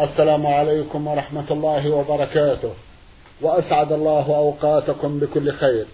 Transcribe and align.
السلام 0.00 0.46
عليكم 0.46 1.06
ورحمة 1.06 1.44
الله 1.50 1.90
وبركاته. 1.90 2.70
وأسعد 3.42 3.92
الله 3.92 4.36
أوقاتكم 4.36 5.18
بكل 5.18 5.52
خير. 5.52 5.86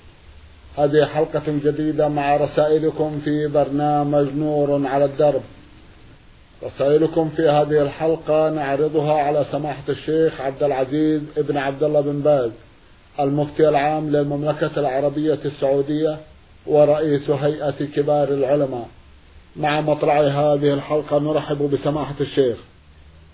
هذه 0.78 1.04
حلقة 1.06 1.42
جديدة 1.46 2.08
مع 2.08 2.36
رسائلكم 2.36 3.20
في 3.24 3.46
برنامج 3.46 4.26
نور 4.34 4.86
على 4.86 5.04
الدرب. 5.04 5.42
رسائلكم 6.62 7.28
في 7.36 7.42
هذه 7.48 7.82
الحلقة 7.82 8.50
نعرضها 8.50 9.12
على 9.12 9.44
سماحة 9.52 9.82
الشيخ 9.88 10.40
عبد 10.40 10.62
العزيز 10.62 11.22
ابن 11.36 11.56
عبد 11.56 11.82
الله 11.82 12.00
بن 12.00 12.20
باز 12.20 12.50
المفتي 13.20 13.68
العام 13.68 14.10
للمملكة 14.10 14.70
العربية 14.76 15.38
السعودية 15.44 16.16
ورئيس 16.66 17.30
هيئة 17.30 17.86
كبار 17.96 18.28
العلماء. 18.28 18.88
مع 19.56 19.80
مطلع 19.80 20.20
هذه 20.20 20.74
الحلقة 20.74 21.18
نرحب 21.18 21.70
بسماحة 21.70 22.14
الشيخ. 22.20 22.71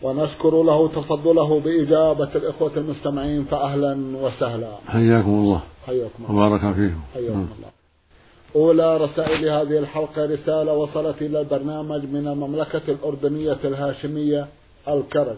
ونشكر 0.02 0.62
له 0.62 0.88
تفضله 0.88 1.60
بإجابة 1.60 2.30
الإخوة 2.34 2.72
المستمعين 2.76 3.44
فأهلا 3.44 4.16
وسهلا. 4.16 4.72
حياكم 4.88 5.30
الله. 5.30 5.60
حياكم 5.86 6.24
الله. 6.28 6.46
وبارك 6.46 6.74
فيكم. 6.74 7.00
حياكم 7.14 7.48
الله. 7.58 7.70
أولى 8.56 8.96
رسائل 8.96 9.48
هذه 9.48 9.78
الحلقة 9.78 10.24
رسالة 10.24 10.72
وصلت 10.72 11.22
إلى 11.22 11.40
البرنامج 11.40 12.04
من 12.04 12.28
المملكة 12.28 12.82
الأردنية 12.88 13.58
الهاشمية 13.64 14.46
الكرك 14.88 15.36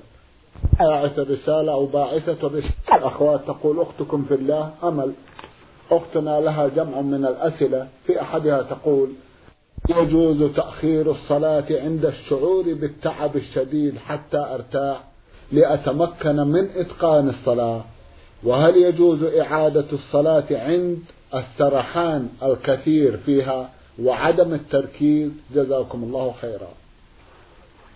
باعث 0.80 1.18
الرسالة 1.18 1.72
أو 1.72 1.86
باعثة 1.86 2.46
الرسالة. 2.46 2.96
الأخوات 2.96 3.40
تقول 3.46 3.80
أختكم 3.80 4.24
في 4.28 4.34
الله 4.34 4.70
أمل. 4.84 5.12
أختنا 5.90 6.40
لها 6.40 6.68
جمع 6.68 7.00
من 7.00 7.26
الأسئلة. 7.26 7.88
في 8.06 8.22
أحدها 8.22 8.62
تقول 8.62 9.08
يجوز 9.88 10.52
تأخير 10.56 11.10
الصلاة 11.10 11.64
عند 11.70 12.04
الشعور 12.04 12.74
بالتعب 12.74 13.36
الشديد 13.36 13.98
حتى 13.98 14.36
أرتاح 14.38 15.04
لأتمكن 15.52 16.36
من 16.36 16.68
إتقان 16.74 17.28
الصلاة. 17.28 17.84
وهل 18.44 18.76
يجوز 18.76 19.22
إعادة 19.22 19.86
الصلاة 19.92 20.44
عند 20.50 20.98
السرحان 21.34 22.28
الكثير 22.42 23.16
فيها 23.16 23.70
وعدم 24.02 24.54
التركيز؟ 24.54 25.30
جزاكم 25.54 26.02
الله 26.02 26.34
خيرا. 26.40 26.68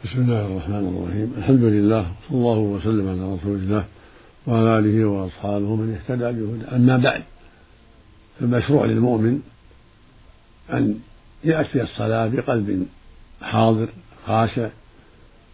بسم 0.04 0.20
الله 0.20 0.46
الرحمن 0.46 0.96
الرحيم. 0.96 1.34
الحمد 1.38 1.62
لله 1.62 2.06
صلى 2.28 2.38
الله 2.38 2.58
وسلم 2.58 3.08
على 3.08 3.34
رسول 3.34 3.56
الله 3.56 3.84
وعلى 4.46 4.78
آله 4.78 5.04
وأصحابه 5.04 5.76
من 5.76 5.94
اهتدى 5.94 6.32
بهدى 6.32 6.76
أما 6.76 6.96
بعد 6.96 7.22
فالمشروع 8.40 8.84
للمؤمن 8.84 9.40
أن 10.72 10.98
يأتي 11.44 11.82
الصلاة 11.82 12.26
بقلب 12.26 12.86
حاضر 13.42 13.88
خاشع 14.26 14.68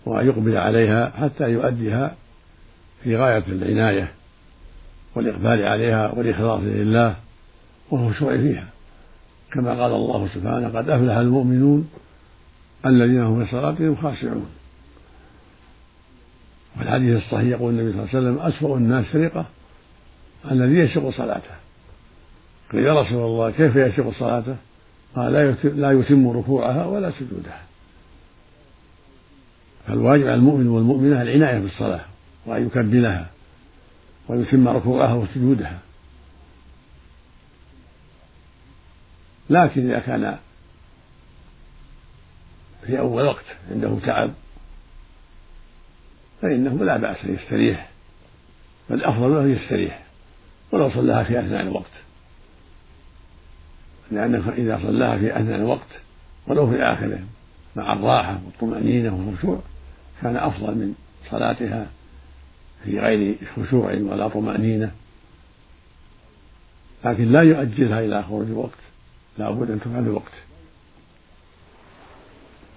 وأن 0.06 0.27
يقبل 0.27 0.56
عليها 0.56 1.10
حتى 1.20 1.44
يؤديها 1.50 2.14
في 3.02 3.16
غاية 3.16 3.44
العناية 3.48 4.12
والإقبال 5.14 5.66
عليها 5.66 6.12
والإخلاص 6.12 6.61
لله 6.61 7.16
والخشوع 7.91 8.36
فيها. 8.36 8.68
كما 9.52 9.70
قال 9.83 9.92
الله 9.92 10.28
سبحانه 10.34 10.68
قد 10.68 10.88
أفلح 10.88 11.16
المؤمنون 11.16 11.91
الذين 12.86 13.22
هم 13.22 13.44
في 13.44 13.50
صلاتهم 13.50 13.96
خاشعون. 13.96 14.46
وفي 16.77 16.84
الحديث 16.84 17.16
الصحيح 17.16 17.48
يقول 17.48 17.74
النبي 17.74 17.92
صلى 17.92 18.00
الله 18.02 18.08
عليه 18.14 18.18
وسلم 18.18 18.38
أسوأ 18.38 18.77
الناس 18.77 19.06
سرقة 19.12 19.46
الذي 20.50 20.78
يشق 20.78 21.11
صلاته. 21.11 21.55
قيل 22.72 22.84
يا 22.84 23.00
رسول 23.00 23.24
الله 23.24 23.50
كيف 23.50 23.77
يشق 23.77 24.18
صلاته؟ 24.18 24.56
قال 25.16 25.33
لا 25.62 25.92
يتم 25.92 26.28
ركوعها 26.28 26.86
ولا 26.86 27.11
سجودها. 27.11 27.62
فالواجب 29.86 30.22
على 30.22 30.34
المؤمن 30.34 30.69
والمؤمنة 30.69 31.22
العناية 31.22 31.58
بالصلاة 31.58 32.05
وأن 32.47 32.67
يكبلها 32.67 33.30
ويتم 34.28 34.69
ركوعها 34.69 35.14
وسجودها. 35.14 35.78
لكن 39.51 39.90
إذا 39.90 39.98
كان 39.98 40.39
في 42.86 42.98
أول 42.98 43.24
وقت 43.27 43.45
عنده 43.70 43.98
تعب 44.07 44.30
فإنه 46.42 46.84
لا 46.84 46.96
بأس 46.96 47.24
أن 47.24 47.34
يستريح 47.34 47.90
بل 48.90 49.05
أفضل 49.05 49.30
له 49.30 49.46
يستريح 49.46 50.02
ولو 50.73 50.90
صلاها 50.90 51.24
في 51.24 51.40
أثناء 51.40 51.63
الوقت. 51.63 51.90
لأنه 54.10 54.52
إذا 54.56 54.78
صلاها 54.82 55.18
في 55.18 55.36
أثناء 55.36 55.56
الوقت 55.56 56.00
ولو 56.46 56.70
في 56.70 56.82
آخره 56.82 57.20
مع 57.76 57.92
الراحة 57.92 58.38
والطمأنينة 58.44 59.14
والخشوع 59.14 59.60
كان 60.22 60.36
أفضل 60.36 60.74
من 60.74 60.94
صلاتها 61.30 61.86
في 62.84 63.00
غير 63.00 63.36
خشوع 63.56 63.92
ولا 63.92 64.28
طمأنينة. 64.28 64.92
لكن 67.04 67.32
لا 67.32 67.42
يؤجلها 67.42 68.00
إلى 68.04 68.22
خروج 68.22 68.46
الوقت. 68.46 68.78
لا 69.38 69.50
بد 69.50 69.70
أن 69.70 69.80
تفعل 69.80 70.02
الوقت. 70.02 70.32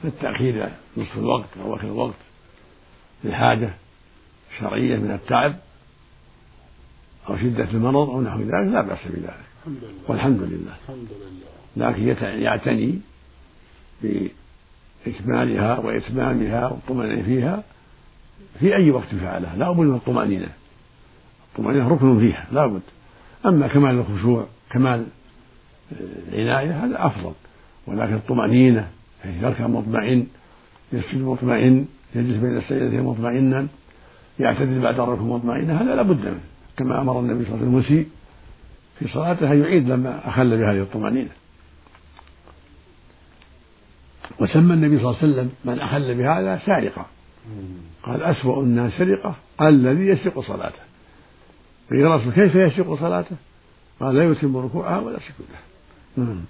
التأخير 0.05 0.69
نصف 0.97 1.17
الوقت 1.17 1.49
أو 1.61 1.75
آخر 1.75 1.87
الوقت 1.87 2.15
لحاجة 3.23 3.73
شرعية 4.59 4.97
من 4.97 5.11
التعب 5.11 5.55
أو 7.29 7.37
شدة 7.37 7.63
المرض 7.71 8.09
أو 8.09 8.21
نحو 8.21 8.39
ذلك 8.39 8.73
لا 8.73 8.81
بأس 8.81 8.99
بذلك. 9.05 9.52
والحمد 10.07 10.41
لله. 10.41 10.73
الحمد 10.83 11.07
لله. 11.77 11.89
لكن 11.89 12.25
يعتني 12.41 12.99
بإكمالها 15.05 15.79
وإتمامها 15.79 16.67
والطمأنينة 16.67 17.23
فيها 17.23 17.63
في 18.59 18.75
أي 18.75 18.91
وقت 18.91 19.15
فعلها. 19.21 19.55
لا 19.57 19.71
بد 19.71 19.79
من 19.79 19.95
الطمأنينة. 19.95 20.47
الطمأنينة 21.51 21.87
ركن 21.87 22.19
فيها 22.19 22.47
لا 22.51 22.67
بد. 22.67 22.81
أما 23.45 23.67
كمال 23.67 23.99
الخشوع 23.99 24.45
كمال 24.71 25.05
العناية 26.33 26.85
هذا 26.85 27.05
أفضل. 27.05 27.33
ولكن 27.87 28.13
الطمأنينة 28.13 28.87
يركع 29.41 29.67
مطمئن 29.67 30.27
يسجد 30.93 31.21
مطمئن 31.21 31.85
يجلس 32.15 32.37
بين 32.37 32.57
السجدتين 32.57 33.03
مطمئنا 33.03 33.67
يعتدل 34.39 34.81
بعد 34.81 34.99
الركوع 34.99 35.37
مطمئنا 35.37 35.81
هذا 35.81 35.95
لا 35.95 36.01
بد 36.01 36.25
منه. 36.25 36.39
كما 36.77 37.01
أمر 37.01 37.19
النبي 37.19 37.45
صلى 37.45 37.55
الله 37.55 37.67
عليه 37.67 37.77
وسلم 37.77 37.77
المسيء 37.77 38.07
في 39.03 39.13
صلاته 39.13 39.53
يعيد 39.53 39.89
لما 39.89 40.27
أخل 40.27 40.57
بهذه 40.57 40.81
الطمأنينة. 40.81 41.29
وسمى 44.39 44.73
النبي 44.73 44.99
صلى 44.99 45.09
الله 45.09 45.17
عليه 45.21 45.33
وسلم 45.33 45.51
من 45.65 45.79
أخل 45.79 46.15
بهذا 46.15 46.61
سارقا 46.65 47.05
قال 48.03 48.23
أسوأ 48.23 48.63
الناس 48.63 48.93
سرقة 48.93 49.35
الذي 49.61 50.07
يسرق 50.07 50.39
صلاته. 50.39 50.83
قيل 51.91 52.05
رسول 52.05 52.33
كيف 52.33 52.55
يسرق 52.55 52.99
صلاته؟ 52.99 53.35
قال 53.99 54.15
لا 54.15 54.23
يتم 54.23 54.57
ركوعها 54.57 54.99
ولا 54.99 55.19
سجودها. 55.19 55.61
نعم. 56.17 56.41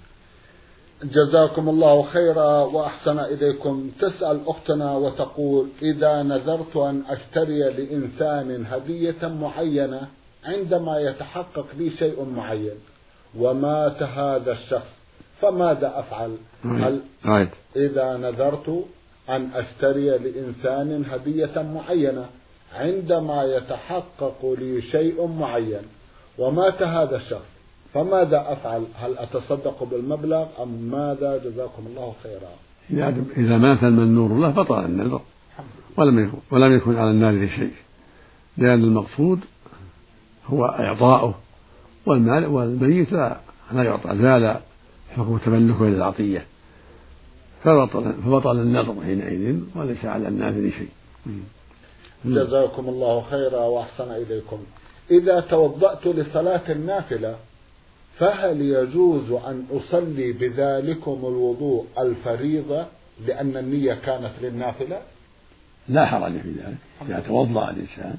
جزاكم 1.04 1.68
الله 1.68 2.02
خيرا 2.02 2.58
وأحسن 2.60 3.18
إليكم. 3.18 3.90
تسأل 4.00 4.40
أختنا 4.46 4.96
وتقول 4.96 5.68
إذا 5.82 6.22
نذرت 6.22 6.76
أن 6.76 7.02
أشتري 7.08 7.58
لإنسان 7.58 8.66
هدية 8.66 9.28
معينة 9.28 10.08
عندما 10.44 10.98
يتحقق 10.98 11.66
لي 11.78 11.90
شيء 11.90 12.24
معين 12.36 12.78
ومات 13.38 14.02
هذا 14.02 14.52
الشخص 14.52 14.92
فماذا 15.40 15.92
أفعل؟ 15.98 16.36
هل. 16.64 17.00
إذا 17.76 18.16
نذرت 18.16 18.84
أن 19.28 19.50
أشتري 19.54 20.18
لإنسان 20.18 21.04
هدية 21.10 21.62
معينة 21.62 22.26
عندما 22.74 23.44
يتحقق 23.44 24.54
لي 24.58 24.82
شيء 24.82 25.26
معين 25.26 25.82
ومات 26.38 26.82
هذا 26.82 27.16
الشخص 27.16 27.48
فماذا 27.94 28.52
أفعل؟ 28.52 28.84
هل 28.94 29.18
أتصدق 29.18 29.84
بالمبلغ 29.84 30.46
أم 30.62 30.68
ماذا؟ 30.68 31.40
جزاكم 31.44 31.86
الله 31.86 32.14
خيرا. 32.22 32.50
إذا 33.36 33.58
مات 33.58 33.82
المنذور 33.82 34.40
له 34.40 34.48
بطل 34.48 34.84
النذر 34.84 35.20
ولم 35.96 36.24
يكن 36.24 36.38
ولم 36.50 36.76
يكن 36.76 36.96
على 36.96 37.10
النار 37.10 37.48
شيء. 37.48 37.72
لأن 38.56 38.84
المقصود 38.84 39.40
هو 40.46 40.64
إعطاؤه 40.64 41.34
والمال 42.06 42.46
والميت 42.46 43.12
لا 43.12 43.36
لا 43.72 43.82
يعطى 43.82 44.16
زال 44.16 44.60
حكم 45.16 45.38
تملكه 45.38 45.84
للعطية 45.84 46.44
فبطل 47.64 48.12
فبطل 48.12 48.60
النذر 48.60 48.94
حينئذ 49.04 49.60
وليس 49.76 50.04
على 50.04 50.28
الناذر 50.28 50.70
شيء 50.70 50.88
جزاكم 52.24 52.88
الله 52.88 53.22
خيرا 53.30 53.60
وأحسن 53.60 54.10
إليكم. 54.10 54.58
إذا 55.10 55.40
توضأت 55.40 56.06
لصلاة 56.06 56.72
النافلة 56.72 57.36
فهل 58.18 58.60
يجوز 58.60 59.30
أن 59.30 59.66
أصلي 59.70 60.32
بذلكم 60.32 61.18
الوضوء 61.22 61.86
الفريضة 61.98 62.86
لأن 63.26 63.56
النية 63.56 63.94
كانت 63.94 64.32
للنافلة؟ 64.42 65.00
لا 65.88 66.06
حرج 66.06 66.32
في 66.32 66.50
ذلك. 66.50 66.76
إذا 67.08 67.20
توضأ 67.26 67.70
الإنسان 67.70 68.16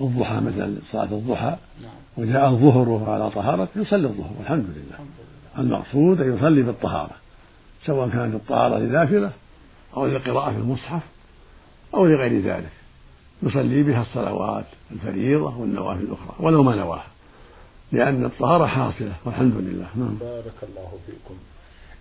الضحى 0.00 0.40
مثل 0.40 0.78
صلاة 0.92 1.04
الضحى. 1.04 1.56
نعم. 1.82 1.90
وجاء 2.16 2.48
الظهر 2.48 2.88
وهو 2.88 3.12
على 3.12 3.30
طهارة 3.30 3.68
يصلي 3.76 4.06
الظهر 4.06 4.30
والحمد 4.38 4.64
لله. 4.64 4.98
المقصود 5.58 6.20
أن 6.20 6.36
يصلي 6.36 6.62
بالطهارة 6.62 7.14
سواء 7.86 8.08
كانت 8.08 8.34
الطهارة 8.34 8.78
لنافلة 8.78 9.30
أو 9.96 10.06
للقراءة 10.06 10.50
في 10.50 10.58
المصحف 10.58 11.02
أو 11.94 12.06
لغير 12.06 12.42
ذلك. 12.42 12.70
يصلي 13.42 13.82
بها 13.82 14.02
الصلوات 14.02 14.64
الفريضة 14.92 15.56
والنوافل 15.56 16.00
الأخرى 16.00 16.34
ولو 16.38 16.62
ما 16.62 16.74
نواها 16.74 17.06
لأن 17.92 18.24
الطهارة 18.24 18.66
حاصلة 18.66 19.12
والحمد 19.24 19.54
لله. 19.56 19.86
نعم. 19.96 20.16
بارك 20.20 20.54
الله 20.62 20.92
فيكم. 21.06 21.34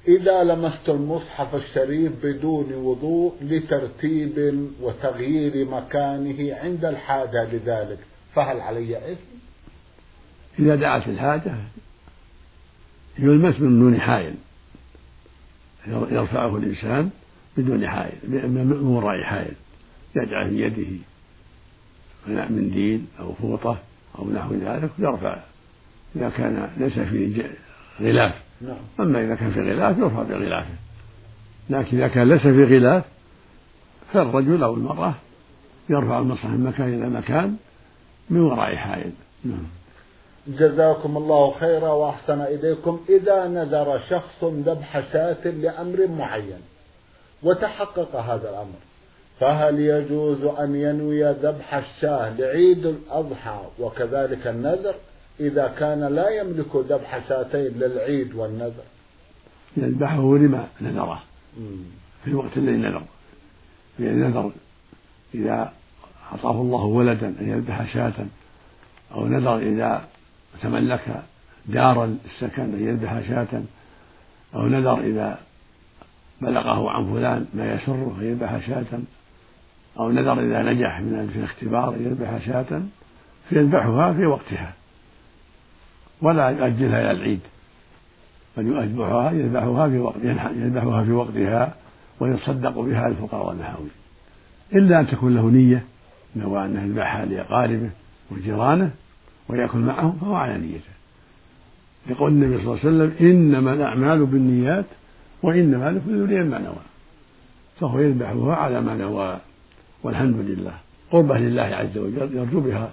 إذا 0.07 0.43
لمست 0.43 0.89
المصحف 0.89 1.55
الشريف 1.55 2.11
بدون 2.23 2.73
وضوء 2.73 3.35
لترتيب 3.41 4.67
وتغيير 4.81 5.65
مكانه 5.65 6.55
عند 6.55 6.85
الحاجة 6.85 7.53
لذلك 7.53 7.99
فهل 8.35 8.61
علي 8.61 8.97
إثم؟ 8.97 9.39
إذا 10.59 10.75
دعت 10.75 11.07
الحاجة 11.07 11.55
يلمس 13.19 13.59
من 13.59 13.79
دون 13.79 14.01
حائل 14.01 14.35
يرفعه 15.87 16.57
الإنسان 16.57 17.09
بدون 17.57 17.87
حائل 17.87 18.17
من 18.23 18.81
وراء 18.81 19.23
حائل 19.23 19.53
يجعل 20.15 20.49
في 20.49 20.61
يده 20.63 20.97
منديل 22.27 23.05
أو 23.19 23.33
فوطة 23.33 23.79
أو 24.19 24.29
نحو 24.31 24.53
ذلك 24.53 24.89
يرفع 24.99 25.39
إذا 26.15 26.29
كان 26.29 26.69
ليس 26.77 26.99
فيه 26.99 27.43
غلاف. 28.01 28.48
أما 28.99 29.23
إذا 29.23 29.35
كان 29.35 29.51
في 29.51 29.59
غلاف 29.59 29.97
يرفع 29.97 30.23
بغلافه. 30.23 30.73
لكن 31.69 31.97
إذا 31.97 32.07
كان 32.07 32.29
ليس 32.29 32.41
في 32.41 32.63
غلاف 32.63 33.03
فالرجل 34.13 34.63
أو 34.63 34.73
المرأة 34.73 35.13
يرفع 35.89 36.19
المصحف 36.19 36.49
من 36.49 36.63
مكان 36.63 36.93
إلى 36.93 37.09
مكان 37.09 37.55
من 38.29 38.41
وراء 38.41 38.75
حائل 38.75 39.11
نعم. 39.43 39.63
جزاكم 40.47 41.17
الله 41.17 41.51
خيرا 41.59 41.89
وأحسن 41.89 42.41
إليكم. 42.41 42.99
إذا 43.09 43.47
نذر 43.47 43.99
شخص 44.09 44.43
ذبح 44.43 45.13
شاة 45.13 45.47
لأمر 45.47 46.07
معين 46.07 46.61
وتحقق 47.43 48.15
هذا 48.15 48.49
الأمر 48.49 48.79
فهل 49.39 49.79
يجوز 49.79 50.43
أن 50.43 50.75
ينوي 50.75 51.23
ذبح 51.23 51.73
الشاة 51.73 52.29
لعيد 52.29 52.85
الأضحى 52.85 53.59
وكذلك 53.79 54.47
النذر؟ 54.47 54.95
إذا 55.39 55.67
كان 55.79 56.03
لا 56.03 56.29
يملك 56.29 56.75
ذبح 56.75 57.29
شاتين 57.29 57.79
للعيد 57.79 58.35
والنذر. 58.35 58.83
يذبحه 59.77 60.37
لما 60.37 60.67
نذره 60.81 61.23
في 62.23 62.27
الوقت 62.27 62.57
الذي 62.57 62.77
نذر. 62.77 63.03
يعني 63.99 64.17
نذر 64.17 64.51
إذا 65.33 65.73
أعطاه 66.31 66.61
الله 66.61 66.85
ولدا 66.85 67.27
أن 67.27 67.49
يذبح 67.49 67.93
شاة 67.93 68.13
أو 69.11 69.27
نذر 69.27 69.57
إذا 69.57 70.07
تملك 70.61 71.23
دار 71.65 72.05
السكن 72.25 72.61
أن 72.63 72.87
يذبح 72.87 73.27
شاة 73.27 73.63
أو 74.55 74.67
نذر 74.67 74.99
إذا 74.99 75.39
بلغه 76.41 76.91
عن 76.91 77.13
فلان 77.13 77.45
ما 77.53 77.73
يسره 77.73 78.15
فيذبح 78.19 78.67
شاة 78.67 78.99
أو 79.99 80.11
نذر 80.11 80.39
إذا 80.39 80.63
نجح 80.63 80.99
من 80.99 81.29
في 81.33 81.39
الاختبار 81.39 81.95
يذبح 81.99 82.45
شاة 82.45 82.81
فيذبحها 83.49 84.13
في 84.13 84.25
وقتها. 84.25 84.73
ولا 86.21 86.49
يؤجلها 86.49 87.01
إلى 87.01 87.11
العيد. 87.11 87.39
بل 88.57 88.67
يذبحها 88.67 89.31
يذبحها 89.31 89.89
في 89.89 89.97
وقت 89.97 90.15
يذبحها 90.55 91.03
في 91.03 91.11
وقتها 91.11 91.73
ويتصدق 92.19 92.79
بها 92.79 93.07
الفقراء 93.07 93.47
والمحاوي 93.47 93.87
إلا 94.73 94.99
أن 94.99 95.07
تكون 95.07 95.35
له 95.35 95.49
نية 95.49 95.83
نوى 96.35 96.65
أنه 96.65 96.83
يذبحها 96.83 97.25
لأقاربه 97.25 97.89
وجيرانه 98.31 98.91
ويأكل 99.49 99.77
معهم 99.77 100.17
فهو 100.21 100.35
على 100.35 100.57
نيته. 100.57 100.93
يقول 102.09 102.31
النبي 102.31 102.63
صلى 102.63 102.63
الله 102.63 102.79
عليه 102.79 102.89
وسلم 102.89 103.29
إنما 103.29 103.73
الأعمال 103.73 104.25
بالنيات 104.25 104.85
وإنما 105.43 105.91
لكل 105.91 106.21
امرئ 106.21 106.43
ما 106.43 106.59
نوى. 106.59 106.83
فهو 107.79 107.99
يذبحها 107.99 108.55
على 108.55 108.81
ما 108.81 108.95
نوى 108.95 109.39
والحمد 110.03 110.35
لله. 110.35 110.73
قربة 111.11 111.37
لله 111.37 111.61
عز 111.61 111.97
وجل 111.97 112.37
يرجو 112.37 112.59
بها 112.59 112.89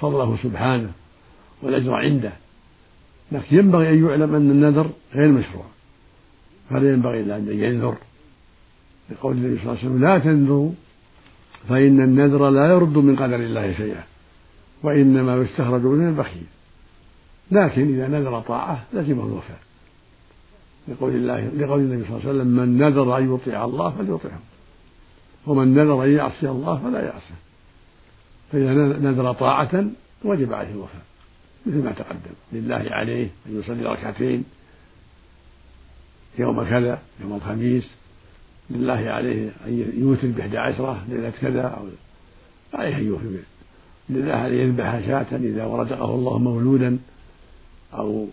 فضله 0.00 0.36
سبحانه 0.42 0.90
والأجر 1.62 1.94
عنده. 1.94 2.32
لكن 3.32 3.56
ينبغي 3.56 3.90
أن 3.90 4.06
يعلم 4.06 4.34
أن 4.34 4.50
النذر 4.50 4.90
غير 5.14 5.28
مشروع. 5.28 5.64
فلا 6.70 6.92
ينبغي 6.92 7.20
إلا 7.20 7.36
أن 7.36 7.48
ينذر. 7.48 7.96
لقول 9.10 9.36
النبي 9.36 9.62
صلى 9.62 9.62
الله 9.62 9.78
عليه 9.78 9.88
وسلم 9.88 10.04
لا 10.04 10.18
تنذروا 10.18 10.72
فإن 11.68 12.00
النذر 12.00 12.50
لا 12.50 12.66
يرد 12.66 12.96
من 12.96 13.16
قدر 13.16 13.36
الله 13.36 13.72
شيئا 13.72 14.04
وإنما 14.82 15.36
يستخرج 15.36 15.82
من 15.82 16.08
البخيل. 16.08 16.46
لكن 17.50 17.94
إذا 17.94 18.08
نذر 18.08 18.40
طاعة 18.40 18.84
لزمه 18.92 19.26
الوفاء 19.26 19.58
لقول 20.88 21.14
الله 21.14 21.40
لقول 21.40 21.80
النبي 21.80 22.04
صلى 22.04 22.16
الله 22.16 22.28
عليه 22.28 22.30
وسلم 22.30 22.46
من 22.46 22.78
نذر 22.78 23.18
أن 23.18 23.34
يطيع 23.34 23.64
الله 23.64 23.90
فليطعه 23.90 24.40
ومن 25.46 25.74
نذر 25.74 26.04
أن 26.04 26.10
يعصي 26.10 26.48
الله 26.48 26.78
فلا 26.84 27.04
يعصه 27.04 27.34
فإذا 28.52 28.72
نذر 29.10 29.32
طاعة 29.32 29.86
وجب 30.24 30.52
عليه 30.52 30.70
الوفاء. 30.70 31.02
مثل 31.66 31.84
ما 31.84 31.92
تقدم. 31.92 32.34
لله 32.52 32.86
عليه 32.90 33.28
أن 33.46 33.60
يصلي 33.60 33.86
ركعتين 33.86 34.44
يوم 36.38 36.64
كذا 36.64 36.98
يوم 37.20 37.34
الخميس. 37.34 37.84
لله 38.70 39.10
عليه 39.10 39.50
أن 39.66 39.92
يوتر 39.96 40.26
بإحدى 40.26 40.58
عشرة 40.58 41.04
ليلة 41.08 41.32
كذا 41.40 41.62
أو 41.62 41.86
عليه 42.74 42.96
أن 42.96 43.06
يوفي 43.06 43.38
لله 44.08 44.46
أن 44.46 44.52
يذبح 44.52 45.06
شاة 45.06 45.36
إذا 45.36 45.66
رزقه 45.66 46.14
الله 46.14 46.38
مولودا 46.38 46.98
أو 47.94 48.28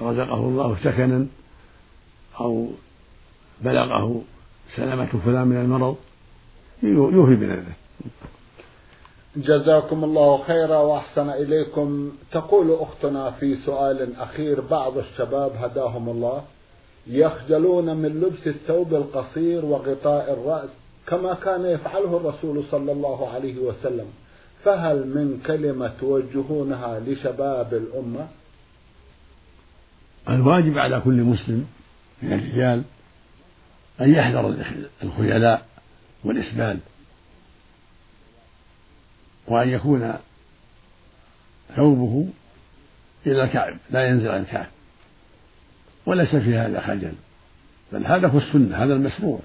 رزقه 0.00 0.40
الله 0.40 0.76
سكنا 0.84 1.26
أو 2.40 2.70
بلغه 3.64 4.22
سلامة 4.76 5.06
فلان 5.24 5.48
من 5.48 5.56
المرض. 5.56 5.96
يوفي 6.82 7.34
بنذره 7.34 7.76
جزاكم 9.36 10.04
الله 10.04 10.42
خيرا 10.42 10.78
وأحسن 10.78 11.30
إليكم. 11.30 12.12
تقول 12.32 12.76
أختنا 12.80 13.30
في 13.30 13.56
سؤال 13.56 14.16
أخير 14.16 14.60
بعض 14.60 14.98
الشباب 14.98 15.52
هداهم 15.56 16.08
الله 16.08 16.42
يخجلون 17.06 17.96
من 17.96 18.20
لبس 18.20 18.46
الثوب 18.46 18.94
القصير 18.94 19.64
وغطاء 19.64 20.32
الرأس 20.32 20.68
كما 21.06 21.34
كان 21.34 21.64
يفعله 21.64 22.16
الرسول 22.16 22.64
صلى 22.70 22.92
الله 22.92 23.28
عليه 23.28 23.58
وسلم. 23.58 24.06
فهل 24.64 24.96
من 24.96 25.42
كلمة 25.46 25.92
توجهونها 26.00 27.00
لشباب 27.00 27.74
الأمة؟ 27.74 28.26
الواجب 30.28 30.78
على 30.78 31.00
كل 31.00 31.22
مسلم 31.22 31.66
من 32.22 32.32
الرجال 32.32 32.82
أن 34.00 34.10
يحذر 34.10 34.54
الخيلاء 35.02 35.66
والإسبال. 36.24 36.78
وأن 39.48 39.68
يكون 39.68 40.14
ثوبه 41.76 42.28
إلى 43.26 43.44
الكعب 43.44 43.76
لا 43.90 44.08
ينزل 44.08 44.28
عن 44.28 44.40
الكعب. 44.40 44.66
وليس 46.06 46.36
في 46.36 46.56
هذا 46.58 46.80
خجل 46.80 47.12
بل 47.92 48.06
هذا 48.06 48.28
هو 48.28 48.38
السنة 48.38 48.76
هذا 48.84 48.94
المشروع. 48.94 49.40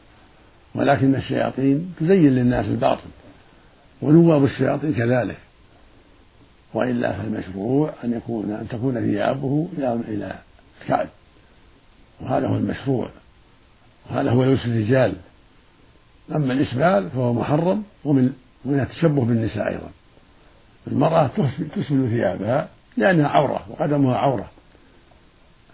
ولكن 0.75 1.15
الشياطين 1.15 1.93
تزين 1.99 2.35
للناس 2.35 2.65
الباطل 2.65 3.09
ونواب 4.01 4.43
الشياطين 4.43 4.93
كذلك. 4.93 5.37
وإلا 6.73 7.11
فالمشروع 7.11 7.93
أن 8.03 8.13
يكون 8.13 8.51
أن 8.51 8.67
تكون 8.69 8.93
ثيابه 8.93 9.67
إلى 9.77 9.93
إلى 10.07 10.35
الكعب. 10.81 11.07
وهذا 12.21 12.47
هو 12.47 12.55
المشروع 12.55 13.09
وهذا 14.09 14.31
هو 14.31 14.43
لبس 14.43 14.65
الرجال. 14.65 15.15
أما 16.35 16.53
الإسبال 16.53 17.09
فهو 17.09 17.33
محرم 17.33 17.83
ومن 18.05 18.33
من 18.65 18.79
التشبه 18.79 19.25
بالنساء 19.25 19.67
أيضا. 19.67 19.89
المرأة 20.87 21.29
تسبل 21.75 22.09
ثيابها 22.09 22.69
لأنها 22.97 23.27
عورة 23.27 23.65
وقدمها 23.69 24.17
عورة. 24.17 24.49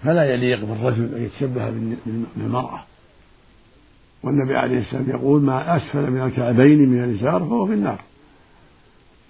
فلا 0.03 0.24
يليق 0.34 0.65
بالرجل 0.65 1.15
أن 1.15 1.24
يتشبه 1.24 1.74
بالمرأة. 2.36 2.84
والنبي 4.24 4.56
عليه 4.56 4.79
السلام 4.79 5.10
يقول 5.10 5.41
ما 5.41 5.77
أسفل 5.77 6.12
من 6.12 6.22
الكعبين 6.22 6.89
من 6.89 7.03
الإزار 7.03 7.39
فهو 7.39 7.65
في 7.65 7.74
النار. 7.74 8.01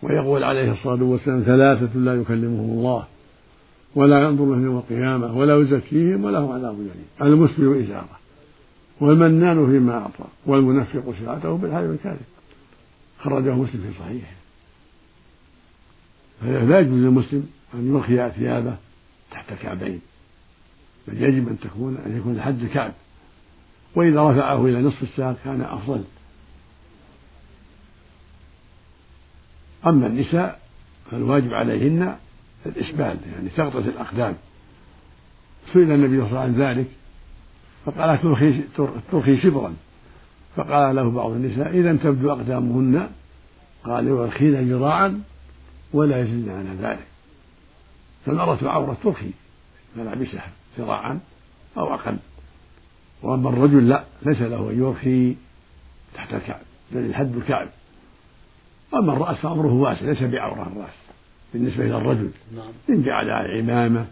ويقول 0.02 0.44
عليه 0.44 0.72
الصلاة 0.72 1.04
والسلام 1.04 1.42
ثلاثة 1.42 2.00
لا 2.00 2.14
يكلمهم 2.14 2.70
الله 2.70 3.04
ولا 3.96 4.22
ينظر 4.24 4.46
لهم 4.46 4.66
يوم 4.66 4.78
القيامة 4.78 5.38
ولا 5.38 5.58
يزكيهم 5.58 6.26
ولهم 6.26 6.52
عذاب 6.52 6.80
أليم 7.22 7.34
المسلم 7.34 7.80
إزارة. 7.80 8.18
والمنان 9.02 9.72
فيما 9.72 9.94
أعطى 9.94 10.26
والمنفق 10.46 11.14
ساعته 11.26 11.58
بالحلف 11.58 11.92
الكاذب 11.92 12.37
خرجه 13.20 13.56
مسلم 13.56 13.82
في 13.82 14.00
صحيحه. 14.00 14.32
فلا 16.42 16.80
يجوز 16.80 16.94
للمسلم 16.94 17.50
أن 17.74 17.96
يرخي 17.96 18.32
ثيابه 18.40 18.78
تحت 19.32 19.52
الكعبين 19.52 20.02
بل 21.08 21.24
يجب 21.24 21.48
أن 21.48 21.60
تكون 21.60 21.98
أن 22.06 22.18
يكون 22.18 22.36
لحد 22.36 22.62
الكعب. 22.62 22.94
وإذا 23.96 24.30
رفعه 24.30 24.66
إلى 24.66 24.82
نصف 24.82 25.04
الساق 25.04 25.38
كان 25.44 25.62
أفضل. 25.62 26.04
أما 29.88 30.08
النساء 30.08 30.60
فالواجب 31.12 31.54
عليهن 31.54 32.18
الإسبال 32.66 33.18
يعني 33.34 33.50
تغطس 33.58 33.88
الأقدام. 33.88 34.36
سئل 35.74 35.92
النبي 35.92 36.18
صلى 36.18 36.28
الله 36.28 36.40
عليه 36.40 36.52
وسلم 36.52 36.64
عن 36.64 36.78
ذلك 36.78 36.88
فقال 37.86 38.22
ترخي 38.22 38.62
ترخي 39.12 39.42
شبرا. 39.42 39.76
فقال 40.58 40.96
له 40.96 41.12
بعض 41.12 41.32
النساء 41.32 41.70
إذا 41.70 41.96
تبدو 41.96 42.32
أقدامهن 42.32 43.10
قال 43.84 44.08
يرخين 44.08 44.70
ذراعا 44.72 45.22
ولا 45.94 46.22
يزيد 46.22 46.50
على 46.50 46.70
ذلك. 46.82 47.08
فالمرأة 48.26 48.58
عورة 48.64 48.98
ترخي 49.04 49.32
ملابسها 49.96 50.50
ذراعا 50.80 51.20
أو 51.78 51.94
أقل. 51.94 52.18
وأما 53.24 53.50
الرجل 53.50 53.90
لا 53.90 54.04
ليس 54.26 54.42
له 54.42 54.70
أن 54.70 54.80
يرخي 54.80 55.36
تحت 56.16 56.34
الكعب 56.34 56.62
بل 56.92 57.06
الحد 57.06 57.36
الكعب. 57.36 57.70
أما 58.94 59.14
الرأس 59.14 59.38
فأمره 59.38 59.74
واسع 59.74 60.06
ليس 60.06 60.24
بعورة 60.24 60.72
الرأس 60.76 60.96
بالنسبة 61.54 61.86
إلى 61.86 61.98
الرجل. 61.98 62.32
نعم. 62.56 62.72
إن 62.90 63.04
جعل 63.04 63.30
عمامة 63.30 64.06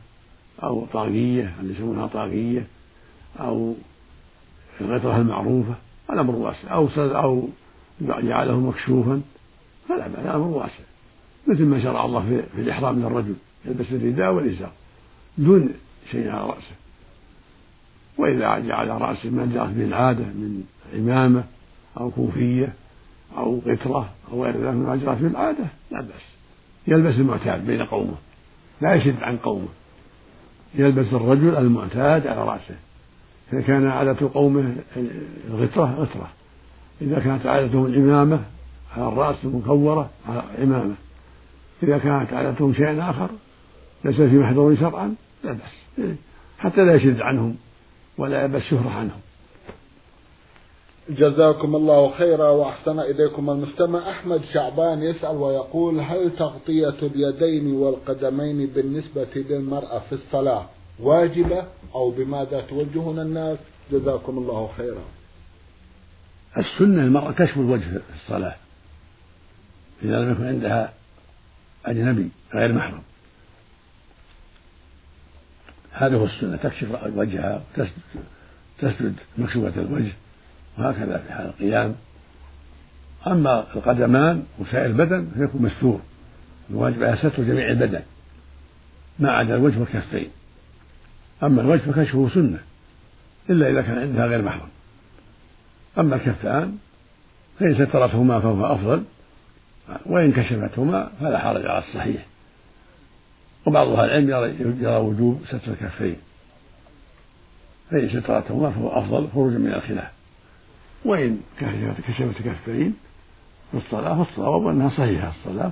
أو 0.64 0.86
طاقية 0.86 1.54
اللي 1.60 1.74
يسمونها 1.74 2.08
طاقية 2.08 2.68
أو 3.40 3.76
الغطرة 4.82 5.18
المعروفة 5.18 5.76
الأمر 6.10 6.36
واسع. 6.36 6.74
أو 6.74 6.90
أو 6.98 7.50
جعله 8.02 8.60
مكشوفا 8.60 9.22
فلا 9.90 10.08
بأس 10.08 10.20
الأمر 10.26 10.48
واسع. 10.48 10.84
مثل 11.48 11.66
ما 11.66 11.84
شرع 11.84 12.06
الله 12.06 12.44
في, 12.56 12.62
الإحرام 12.62 13.00
للرجل 13.00 13.36
يلبس 13.66 13.86
الرداء 13.92 14.34
والإزار 14.34 14.72
دون 15.38 15.70
شيء 16.12 16.30
على 16.30 16.50
رأسه. 16.50 16.76
وإذا 18.18 18.60
جعل 18.60 18.88
رأسه 18.88 19.30
ما 19.30 19.50
جاءت 19.54 19.70
به 19.70 19.84
العادة 19.84 20.24
من 20.24 20.64
عمامة 20.94 21.44
أو 22.00 22.12
كوفية 22.12 22.74
أو 23.38 23.62
غترة 23.66 24.10
أو 24.32 24.44
غير 24.44 24.58
ذلك 24.58 24.74
مما 24.74 24.96
جرت 24.96 25.18
به 25.18 25.28
العادة 25.28 25.66
لا 25.92 26.02
بأس. 26.02 26.22
يلبس 26.88 27.16
المعتاد 27.16 27.66
بين 27.66 27.84
قومه 27.84 28.16
لا 28.82 28.94
يشد 28.94 29.24
عن 29.24 29.38
قومه. 29.38 29.68
يلبس 30.76 31.14
الرجل 31.14 31.56
المعتاد 31.56 32.28
على 32.28 32.46
رأسه. 32.46 32.76
إذا 33.54 33.62
كان 33.62 33.88
عادة 33.88 34.30
قومه 34.34 34.76
الغترة 35.48 35.96
غترة 36.00 36.30
إذا 37.02 37.20
كانت 37.20 37.46
عادتهم 37.46 37.86
العمامة 37.86 38.40
على 38.98 39.08
الرأس 39.08 39.36
المكورة 39.44 40.10
على 40.30 40.44
عمامة 40.60 40.96
إذا 41.84 41.98
كانت 41.98 42.34
عادتهم 42.34 42.74
شيء 42.74 43.10
آخر 43.10 43.30
ليس 44.06 44.16
في 44.16 44.38
محظور 44.38 44.76
شرعا 44.76 45.16
لا 45.44 45.52
بأس. 45.52 46.16
حتى 46.60 46.82
لا 46.82 46.96
يشد 46.96 47.22
عنهم 47.22 47.56
ولا 48.18 48.44
يلبس 48.44 48.62
شهرة 48.62 48.90
عنهم. 48.90 49.20
جزاكم 51.10 51.76
الله 51.76 52.12
خيرا 52.12 52.50
وأحسن 52.50 53.00
إليكم 53.00 53.50
المستمع 53.50 54.10
أحمد 54.10 54.42
شعبان 54.54 55.02
يسأل 55.02 55.36
ويقول 55.36 56.00
هل 56.00 56.32
تغطية 56.38 56.98
اليدين 57.04 57.76
والقدمين 57.76 58.68
بالنسبة 58.68 59.28
للمرأة 59.36 60.00
في 60.00 60.14
الصلاة؟ 60.14 60.66
واجبة 61.00 61.66
أو 61.96 62.12
بماذا 62.12 62.62
توجهون 62.62 63.20
الناس؟ 63.20 63.58
جزاكم 63.92 64.38
الله 64.38 64.70
خيرا. 64.78 65.04
السنة 66.58 67.04
المرأة 67.04 67.32
كشف 67.32 67.58
الوجه 67.58 67.84
في 67.84 68.02
الصلاة. 68.24 68.56
إذا 70.04 70.20
لم 70.20 70.32
يكن 70.32 70.48
عندها 70.48 70.94
أجنبي 71.86 72.30
غير 72.54 72.74
محرم. 72.74 73.02
هذا 75.92 76.18
هو 76.18 76.26
السنة 76.26 76.56
تكشف 76.58 76.88
وجهها 77.16 77.64
تسجد 78.80 79.16
مكشوفة 79.38 79.82
الوجه 79.82 80.14
وهكذا 80.78 81.18
في 81.18 81.34
حال 81.34 81.46
القيام. 81.46 81.96
أما 83.28 83.76
القدمان 83.76 84.44
وسائر 84.60 84.86
البدن 84.86 85.32
فيكون 85.38 85.62
مستور. 85.62 86.02
الواجب 86.70 87.04
على 87.04 87.18
ستر 87.18 87.44
جميع 87.44 87.70
البدن. 87.70 88.02
ما 89.20 89.32
عدا 89.32 89.56
الوجه 89.56 89.80
والكفين. 89.80 90.30
أما 91.44 91.62
الوجه 91.62 91.92
فكشفه 91.92 92.30
سنة 92.34 92.60
إلا 93.50 93.70
إذا 93.70 93.82
كان 93.82 93.98
عندها 93.98 94.26
غير 94.26 94.42
محرم 94.42 94.70
أما 96.00 96.16
الكفان 96.16 96.78
فإن 97.60 97.76
سترتهما 97.76 98.40
فهو 98.40 98.66
أفضل 98.66 99.04
وإن 100.06 100.32
كشفتهما 100.32 101.12
فلا 101.20 101.40
حرج 101.40 101.66
على 101.66 101.80
الصحيح. 101.80 102.26
وبعض 103.66 103.88
أهل 103.88 104.06
العلم 104.06 104.30
يرى 104.82 104.98
وجوب 104.98 105.42
ستر 105.48 105.72
الكفين. 105.72 106.16
فإن 107.92 108.10
سترتهما 108.10 108.72
فهو 108.72 108.90
أفضل 108.90 109.28
خروجا 109.34 109.58
من 109.58 109.74
الخلاف. 109.74 110.12
وإن 111.06 111.42
كشفت 112.08 112.42
كفين 112.46 112.96
في 113.72 113.78
الصلاة 113.78 114.24
فالصواب 114.24 114.68
أنها 114.68 114.90
صحيحة 114.90 115.30
الصلاة 115.30 115.72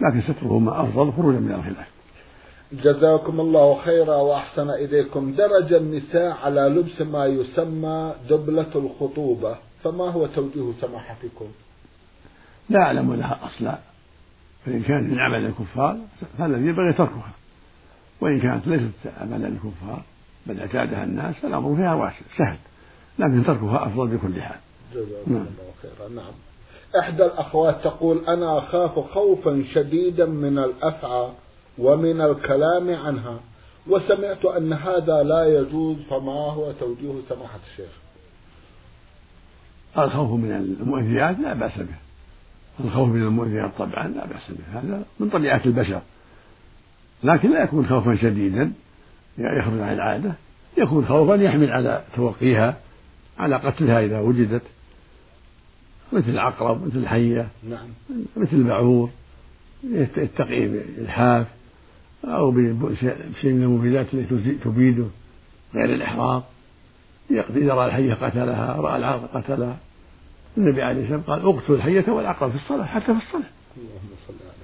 لكن 0.00 0.22
سترهما 0.22 0.82
أفضل 0.82 1.12
خروجا 1.12 1.38
من 1.38 1.52
الخلاف. 1.52 1.93
جزاكم 2.82 3.40
الله 3.40 3.78
خيرا 3.84 4.16
وأحسن 4.16 4.70
إليكم. 4.70 5.34
درج 5.34 5.72
النساء 5.72 6.30
على 6.44 6.60
لبس 6.60 7.02
ما 7.02 7.26
يسمى 7.26 8.14
دبلة 8.30 8.70
الخطوبة. 8.74 9.56
فما 9.84 10.10
هو 10.10 10.26
توجيه 10.26 10.72
سماحتكم؟ 10.80 11.46
لا 12.68 12.82
أعلم 12.82 13.14
لها 13.14 13.38
أصلا. 13.42 13.78
فإن 14.66 14.82
كانت 14.82 15.12
من 15.12 15.20
عمل 15.20 15.46
الكفار 15.46 15.98
فالذي 16.38 16.66
ينبغي 16.66 16.92
تركها. 16.92 17.32
وإن 18.20 18.40
كانت 18.40 18.66
ليست 18.66 19.18
عمل 19.20 19.44
الكفار 19.44 20.02
بل 20.46 20.60
أعتادها 20.60 21.04
الناس 21.04 21.34
فالأمر 21.34 21.76
فيها 21.76 21.94
واسع 21.94 22.26
سهل. 22.38 22.56
لكن 23.18 23.44
تركها 23.44 23.86
أفضل 23.86 24.06
بكل 24.06 24.42
حال. 24.42 24.58
جزاكم 24.94 25.32
نعم. 25.32 25.46
الله 25.46 25.72
خيرا. 25.82 26.08
نعم. 26.08 26.32
إحدى 26.98 27.24
الأخوات 27.24 27.84
تقول 27.84 28.24
أنا 28.28 28.58
أخاف 28.58 28.98
خوفا 28.98 29.64
شديدا 29.74 30.26
من 30.26 30.58
الأفعى 30.58 31.28
ومن 31.78 32.20
الكلام 32.20 32.94
عنها. 32.94 33.40
وسمعت 33.86 34.44
أن 34.44 34.72
هذا 34.72 35.22
لا 35.22 35.44
يجوز 35.44 35.96
فما 36.10 36.32
هو 36.32 36.72
توجيه 36.72 37.12
سماحة 37.28 37.58
الشيخ. 37.72 37.90
الخوف 39.98 40.30
من 40.30 40.52
المؤذيات 40.80 41.38
لا 41.38 41.54
بأس 41.54 41.78
به. 41.78 41.94
الخوف 42.84 43.08
من 43.08 43.22
المؤذيات 43.22 43.70
طبعا 43.78 44.08
لا 44.08 44.26
بأس 44.26 44.50
به. 44.50 44.80
هذا 44.80 45.02
من 45.20 45.28
طبيعة 45.28 45.60
البشر. 45.66 46.00
لكن 47.24 47.50
لا 47.50 47.62
يكون 47.62 47.86
خوفا 47.86 48.16
شديدا. 48.16 48.72
يخرج 49.38 49.80
عن 49.80 49.94
العادة. 49.94 50.32
يكون 50.78 51.06
خوفا 51.06 51.34
يحمل 51.34 51.70
على 51.70 52.04
توقيها 52.16 52.76
على 53.38 53.56
قتلها 53.56 54.00
إذا 54.00 54.20
وجدت. 54.20 54.62
مثل 56.12 56.30
العقرب 56.30 56.86
مثل 56.86 56.98
الحية 56.98 57.48
نعم. 57.68 57.88
مثل 58.36 58.56
البعوض. 58.56 59.10
يتقي 60.16 60.66
بإلحاف. 60.68 61.46
أو 62.24 62.50
بشيء 62.50 63.52
من 63.52 63.62
المبيدات 63.62 64.14
التي 64.14 64.52
تبيده 64.64 65.06
غير 65.74 65.94
الإحراق 65.94 66.50
إذا 67.30 67.74
رأى 67.74 67.86
الحية 67.86 68.14
قتلها 68.14 68.76
رأى 68.76 68.96
العقرب 68.96 69.28
قتلها. 69.34 69.76
النبي 70.58 70.82
عليه 70.82 71.02
الصلاة 71.02 71.16
والسلام 71.16 71.40
قال 71.40 71.54
اقتل 71.54 71.72
الحية 71.72 72.12
والعقرب 72.12 72.50
في 72.50 72.56
الصلاة 72.56 72.84
حتى 72.84 73.06
في 73.06 73.26
الصلاة. 73.26 73.50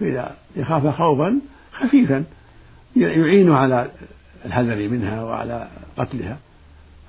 فإذا 0.00 0.36
يخاف 0.56 0.86
خوفا 0.86 1.40
خفيفا 1.72 2.24
يعينه 2.96 3.56
على 3.56 3.90
الحذر 4.44 4.88
منها 4.88 5.22
وعلى 5.22 5.68
قتلها. 5.96 6.38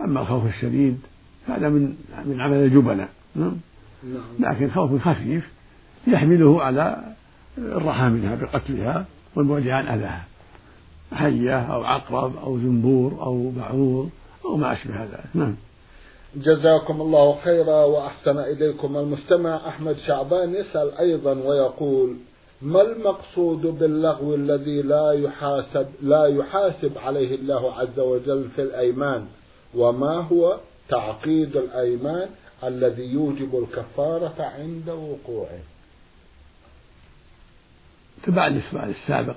أما 0.01 0.21
الخوف 0.21 0.45
الشديد 0.45 0.99
هذا 1.47 1.69
من 1.69 1.95
من 2.25 2.41
عمل 2.41 2.57
الجبناء. 2.57 3.09
نعم. 3.35 3.57
نعم. 4.03 4.53
لكن 4.53 4.71
خوف 4.71 5.01
خفيف 5.01 5.49
يحمله 6.07 6.63
على 6.63 7.03
الرحى 7.57 8.09
منها 8.09 8.35
بقتلها 8.35 9.05
والبعد 9.35 9.67
عن 9.67 9.87
أذاها. 9.87 10.30
حية 11.13 11.73
أو 11.73 11.83
عقرب 11.83 12.37
أو 12.37 12.57
زنبور 12.57 13.11
أو 13.21 13.49
بعوض 13.49 14.09
أو 14.45 14.55
ما 14.55 14.73
أشبه 14.73 15.03
ذلك. 15.03 15.29
نعم. 15.33 15.55
جزاكم 16.35 17.01
الله 17.01 17.39
خيرا 17.43 17.83
وأحسن 17.83 18.37
إليكم 18.39 18.97
المستمع 18.97 19.55
أحمد 19.67 19.97
شعبان. 20.07 20.55
يسأل 20.55 20.97
أيضا 20.97 21.33
ويقول 21.33 22.15
ما 22.61 22.81
المقصود 22.81 23.61
باللغو 23.61 24.35
الذي 24.35 24.81
لا 24.81 25.11
يحاسب 25.11 25.87
لا 26.01 26.25
يحاسب 26.25 26.97
عليه 26.97 27.35
الله 27.35 27.73
عز 27.73 27.99
وجل 27.99 28.49
في 28.55 28.61
الأيمان؟ 28.61 29.25
وما 29.75 30.21
هو 30.21 30.59
تعقيد 30.89 31.57
الأيمان 31.57 32.29
الذي 32.63 33.03
يوجب 33.03 33.63
الكفارة 33.63 34.35
عند 34.59 34.89
وقوعه؟ 34.89 35.59
تبع 38.23 38.47
السؤال 38.47 38.89
السابق. 38.89 39.35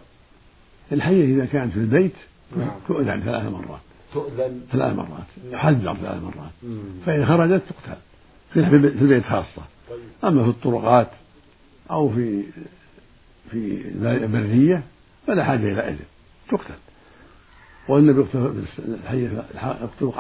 الحية 0.95 1.25
إذا 1.25 1.45
كانت 1.45 1.73
في 1.73 1.79
البيت 1.79 2.13
نعم. 2.57 2.71
تؤذن 2.89 3.21
ثلاث 3.21 3.53
مرات. 3.53 3.81
تؤذن. 4.15 4.61
ثلاث 4.73 4.97
مرات. 4.97 5.27
نعم. 5.51 5.61
حذر 5.61 5.95
ثلاث 5.95 6.23
مرات. 6.23 6.81
فإن 7.07 7.27
خرجت 7.27 7.63
تقتل. 7.63 8.01
في 8.53 8.61
البيت 9.03 9.25
خاصة. 9.25 9.63
طيب. 9.91 9.99
أما 10.25 10.43
في 10.43 10.49
الطرقات 10.49 11.09
أو 11.91 12.09
في 12.09 12.43
في 13.51 13.83
البرية 14.03 14.83
فلا 15.27 15.45
حاجة 15.45 15.73
إلى 15.73 15.89
إذن. 15.89 16.05
تقتل. 16.51 16.75
والنبي 17.89 18.21
يقتل 18.21 18.63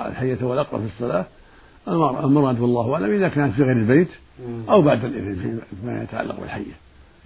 الحية 0.08 0.44
والأقرب 0.44 0.80
في 0.80 0.86
الصلاة. 0.86 1.26
المراد 1.88 2.60
والله 2.60 2.94
أعلم 2.94 3.10
إذا 3.10 3.28
كانت 3.28 3.54
في 3.54 3.62
غير 3.62 3.76
البيت 3.76 4.08
أو 4.68 4.82
بعد 4.82 5.04
الإذن 5.04 5.60
فيما 5.80 6.02
يتعلق 6.02 6.40
بالحية. 6.40 6.72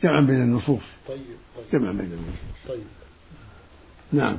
جمعا 0.03 0.21
بين 0.21 0.43
النصوص. 0.43 0.83
طيب 1.09 1.19
طيب. 1.57 1.81
جمعا 1.81 1.93
بين 1.93 2.13
النصوص. 2.13 2.69
طيب. 2.69 2.83
نعم. 4.13 4.37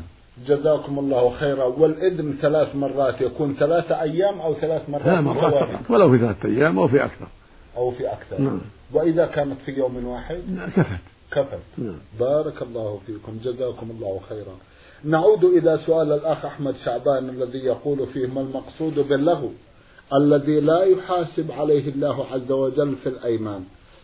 جزاكم 0.48 1.00
الله 1.00 1.30
خيرا. 1.30 1.64
والإذن 1.64 2.38
ثلاث 2.42 2.76
مرات 2.76 3.22
يكون 3.22 3.56
ثلاثة 3.60 4.02
أيام 4.02 4.42
أو 4.42 4.54
ثلاث 4.54 4.90
مرات 4.90 5.04
ثلاث 5.04 5.20
مرات 5.20 5.54
فقط 5.54 5.92
ولو 5.92 6.12
في 6.12 6.18
ثلاثة 6.18 6.50
أيام 6.50 6.80
أو 6.80 6.88
في 6.88 7.06
أكثر. 7.06 7.28
أو 7.78 7.92
في 7.92 8.08
أكثر. 8.08 8.42
نعم. 8.42 8.62
وإذا 8.94 9.26
كانت 9.26 9.58
في 9.66 9.72
يوم 9.72 10.06
واحد؟ 10.08 10.42
كفت. 10.76 11.00
كفت. 11.32 11.60
نعم. 11.78 12.00
بارك 12.20 12.62
الله 12.62 13.00
فيكم. 13.08 13.40
جزاكم 13.44 13.92
الله 13.92 14.20
خيرا. 14.30 14.56
نعود 15.04 15.44
إلى 15.44 15.80
سؤال 15.86 16.12
الأخ 16.12 16.46
أحمد 16.46 16.76
شعبان 16.86 17.30
الذي 17.30 17.60
يقول 17.60 18.08
فيه 18.14 18.28
ما 18.28 18.42
المقصود 18.42 19.00
باللغو 19.00 19.52
الذي 20.14 20.60
لا 20.60 20.84
يحاسب 20.84 21.52
عليه 21.52 21.90
الله 21.90 22.26
عز 22.26 22.52
وجل 22.52 22.96
في 22.96 23.10
الأيمان 23.10 23.64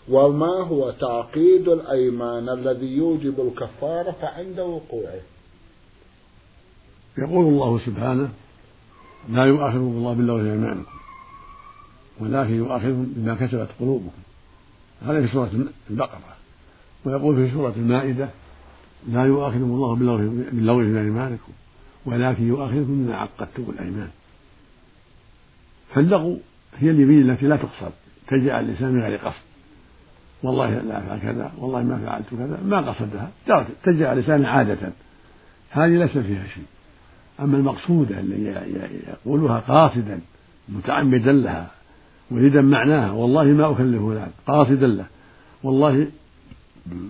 وما 0.10 0.63
هو 0.63 0.91
تعقيد 0.91 1.67
الأيمان 1.67 2.50
الذي 2.50 2.98
يوجب 2.98 3.39
الكفارة 3.39 4.15
عند 4.22 4.60
وقوعه. 4.60 5.22
يقول 7.17 7.45
الله 7.45 7.79
سبحانه 7.86 8.29
لا 9.29 9.43
يؤاخذكم 9.43 9.79
الله 9.79 10.13
باللغو 10.13 10.39
في 10.39 10.51
أيمانكم 10.51 10.91
ولكن 12.19 12.53
يؤاخذكم 12.53 13.05
بما 13.15 13.36
كسبت 13.36 13.69
قلوبكم. 13.79 14.22
هذا 15.07 15.22
في 15.22 15.34
سورة 15.34 15.51
البقرة. 15.89 16.19
ويقول 17.05 17.36
في 17.36 17.51
سورة 17.51 17.74
المائدة 17.77 18.29
لا 19.07 19.24
يؤاخذكم 19.25 19.63
الله 19.63 19.95
باللغو 19.95 20.79
في 20.79 21.00
أيمانكم 21.00 21.51
ولكن 22.05 22.48
يؤاخذكم 22.48 23.05
بما 23.05 23.15
عقدتم 23.15 23.65
الأيمان. 23.69 24.10
فاللغو 25.93 26.38
هي 26.77 26.91
اليمين 26.91 27.29
التي 27.29 27.45
لا 27.45 27.55
تقصد. 27.55 27.91
تجي 28.27 28.51
على 28.51 28.65
اللسان 28.65 28.93
من 28.93 29.01
غير 29.01 29.17
قصد. 29.17 29.43
والله 30.43 30.69
لا 30.69 30.98
افعل 30.98 31.19
كذا 31.19 31.51
والله 31.57 31.84
ما 31.84 31.98
فعلت 32.05 32.29
كذا 32.29 32.60
ما 32.65 32.91
قصدها. 32.91 33.31
تجي 33.84 34.05
على 34.05 34.19
اللسان 34.19 34.45
عادة. 34.45 34.91
هذه 35.69 35.98
ليس 35.98 36.17
فيها 36.17 36.48
شيء. 36.48 36.65
أما 37.39 37.58
المقصودة 37.58 38.20
اللي 38.20 38.89
يقولها 39.08 39.60
قاصدا 39.60 40.20
متعمدا 40.70 41.32
لها 41.32 41.72
مريدا 42.32 42.62
معناها 42.62 43.12
والله 43.12 43.44
ما 43.44 43.72
أكلف 43.72 44.01
فلان 44.01 44.32
قاصدا 44.48 44.88
له 44.88 45.06
والله 45.63 46.08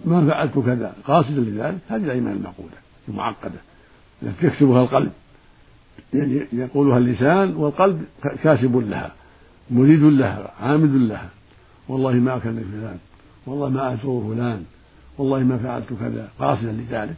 ما 0.05 0.27
فعلت 0.27 0.60
كذا 0.60 0.96
قاصدا 1.05 1.41
لذلك 1.41 1.77
هذه 1.88 2.03
الأيمان 2.03 2.34
المعقودة 2.34 2.77
المعقدة 3.10 3.60
التي 4.24 4.48
يكسبها 4.48 4.82
القلب. 4.82 5.12
يعني 6.13 6.48
يقولها 6.53 6.98
اللسان 6.98 7.55
والقلب 7.55 8.05
كاسب 8.44 8.77
لها 8.77 9.12
مريد 9.72 10.03
لها 10.03 10.51
عامد 10.62 10.96
لها. 10.96 11.29
والله 11.88 12.13
ما 12.13 12.38
أكلف 12.38 12.72
فلان 12.72 12.98
والله 13.46 13.70
ما 13.70 13.94
أزور 13.94 14.36
فلان 14.36 14.63
والله 15.17 15.39
ما 15.39 15.58
فعلت 15.58 15.94
كذا 16.00 16.29
قاصدا 16.39 16.72
لذلك. 16.72 17.15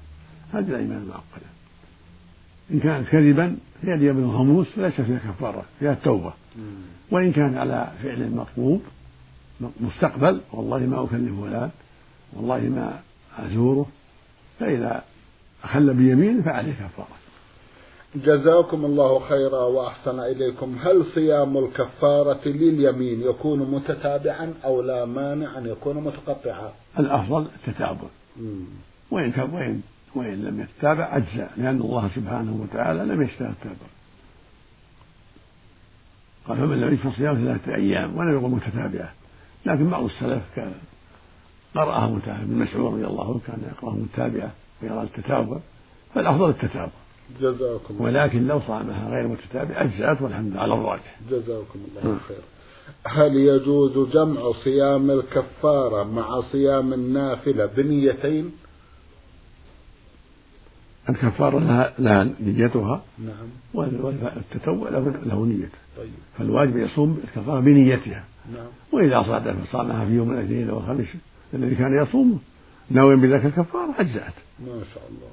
هذه 0.54 0.68
الأيمان 0.70 0.98
المعقدة. 0.98 1.57
إن 2.72 2.80
كانت 2.80 3.08
كذبا 3.08 3.58
هي 3.82 3.94
اليمين 3.94 4.24
الخموس 4.24 4.78
ليس 4.78 5.02
فيها 5.02 5.18
كفارة 5.18 5.66
فيها 5.80 5.94
التوبة 5.94 6.34
وإن 7.12 7.32
كان 7.32 7.58
على 7.58 7.92
فعل 8.04 8.32
مطلوب 8.32 8.82
مستقبل 9.80 10.42
والله 10.54 10.78
ما 10.78 11.04
أكلف 11.04 11.42
فلان 11.42 11.70
والله 12.34 12.60
ما 12.60 13.00
أزوره 13.38 13.86
فإذا 14.60 15.04
أخل 15.64 15.94
بيمين 15.94 16.42
فعليه 16.42 16.74
كفارة. 16.74 17.18
جزاكم 18.16 18.86
الله 18.86 19.20
خيرا 19.20 19.64
وأحسن 19.64 20.20
إليكم. 20.20 20.78
هل 20.82 21.06
صيام 21.16 21.58
الكفارة 21.58 22.48
لليمين 22.48 23.22
يكون 23.22 23.60
متتابعا 23.60 24.54
أو 24.66 24.82
لا 24.82 25.06
مانع 25.06 25.58
أن 25.58 25.66
يكون 25.66 25.98
متقطعا؟ 25.98 26.72
الأفضل 27.00 27.48
التتابع. 27.56 28.08
وإن 29.12 29.32
كان 29.32 29.54
وإن 29.54 29.82
وإن 30.18 30.44
لم 30.44 30.60
يتتابع 30.62 31.18
أجزاء 31.18 31.52
لأن 31.58 31.82
الله 31.82 32.10
سبحانه 32.16 32.62
وتعالى 32.62 33.14
لم 33.14 33.22
يشتهى 33.22 33.50
التابع. 33.50 33.88
قال 36.48 36.58
فمن 36.58 36.82
لم 36.82 36.94
يجد 36.94 37.14
صيام 37.18 37.36
ثلاثة 37.36 37.76
أيام 37.76 38.18
ولم 38.18 38.34
يقل 38.34 38.50
متتابعة 38.50 39.14
لكن 39.66 39.90
بعض 39.90 40.04
السلف 40.04 40.44
كان 40.56 40.74
قرأها 41.76 42.08
متابعة 42.08 42.42
ابن 42.42 42.56
مسعود 42.56 42.94
رضي 42.94 43.08
الله 43.08 43.26
عنه 43.30 43.42
كان 43.48 43.72
يقرأها 43.72 43.96
متابعة 43.96 44.52
ويرى 44.82 45.02
التتابع 45.02 45.58
فالأفضل 46.16 46.50
التتابع. 46.50 46.92
جزاكم 47.42 48.02
ولكن 48.02 48.48
لو 48.48 48.62
صامها 48.68 49.10
غير 49.10 49.28
متتابع 49.28 49.82
أجزأت 49.82 50.22
والحمد 50.22 50.52
لله 50.52 50.62
على 50.62 50.74
الراجح. 50.74 51.20
جزاكم 51.30 51.80
الله 51.90 52.18
خير. 52.28 52.38
هل 53.08 53.36
يجوز 53.36 54.10
جمع 54.14 54.52
صيام 54.64 55.12
الكفارة 55.12 56.04
مع 56.04 56.42
صيام 56.42 56.94
النافلة 56.94 57.66
بنيتين؟ 57.66 58.52
الكفارة 61.10 61.60
لها, 61.60 61.94
لها 62.00 62.30
نيتها 62.40 63.02
نعم. 63.20 63.48
والتتوع 63.74 64.90
له 64.90 65.46
نيته 65.46 65.78
طيب. 65.98 66.10
فالواجب 66.38 66.78
يصوم 66.78 67.20
الكفارة 67.24 67.60
بنيتها. 67.60 68.24
نعم. 68.54 68.68
وإذا 68.92 69.22
صادف 69.22 69.72
صامها 69.72 70.06
في 70.06 70.12
يوم 70.12 70.32
الاثنين 70.32 70.70
أو 70.70 70.78
الخميس 70.78 71.08
الذي 71.54 71.76
كان 71.76 72.02
يصومه 72.02 72.38
ناويا 72.90 73.16
بذلك 73.16 73.46
الكفارة 73.46 73.94
أجزأت. 74.00 74.34
ما 74.60 74.82
شاء 74.94 75.04
الله. 75.10 75.28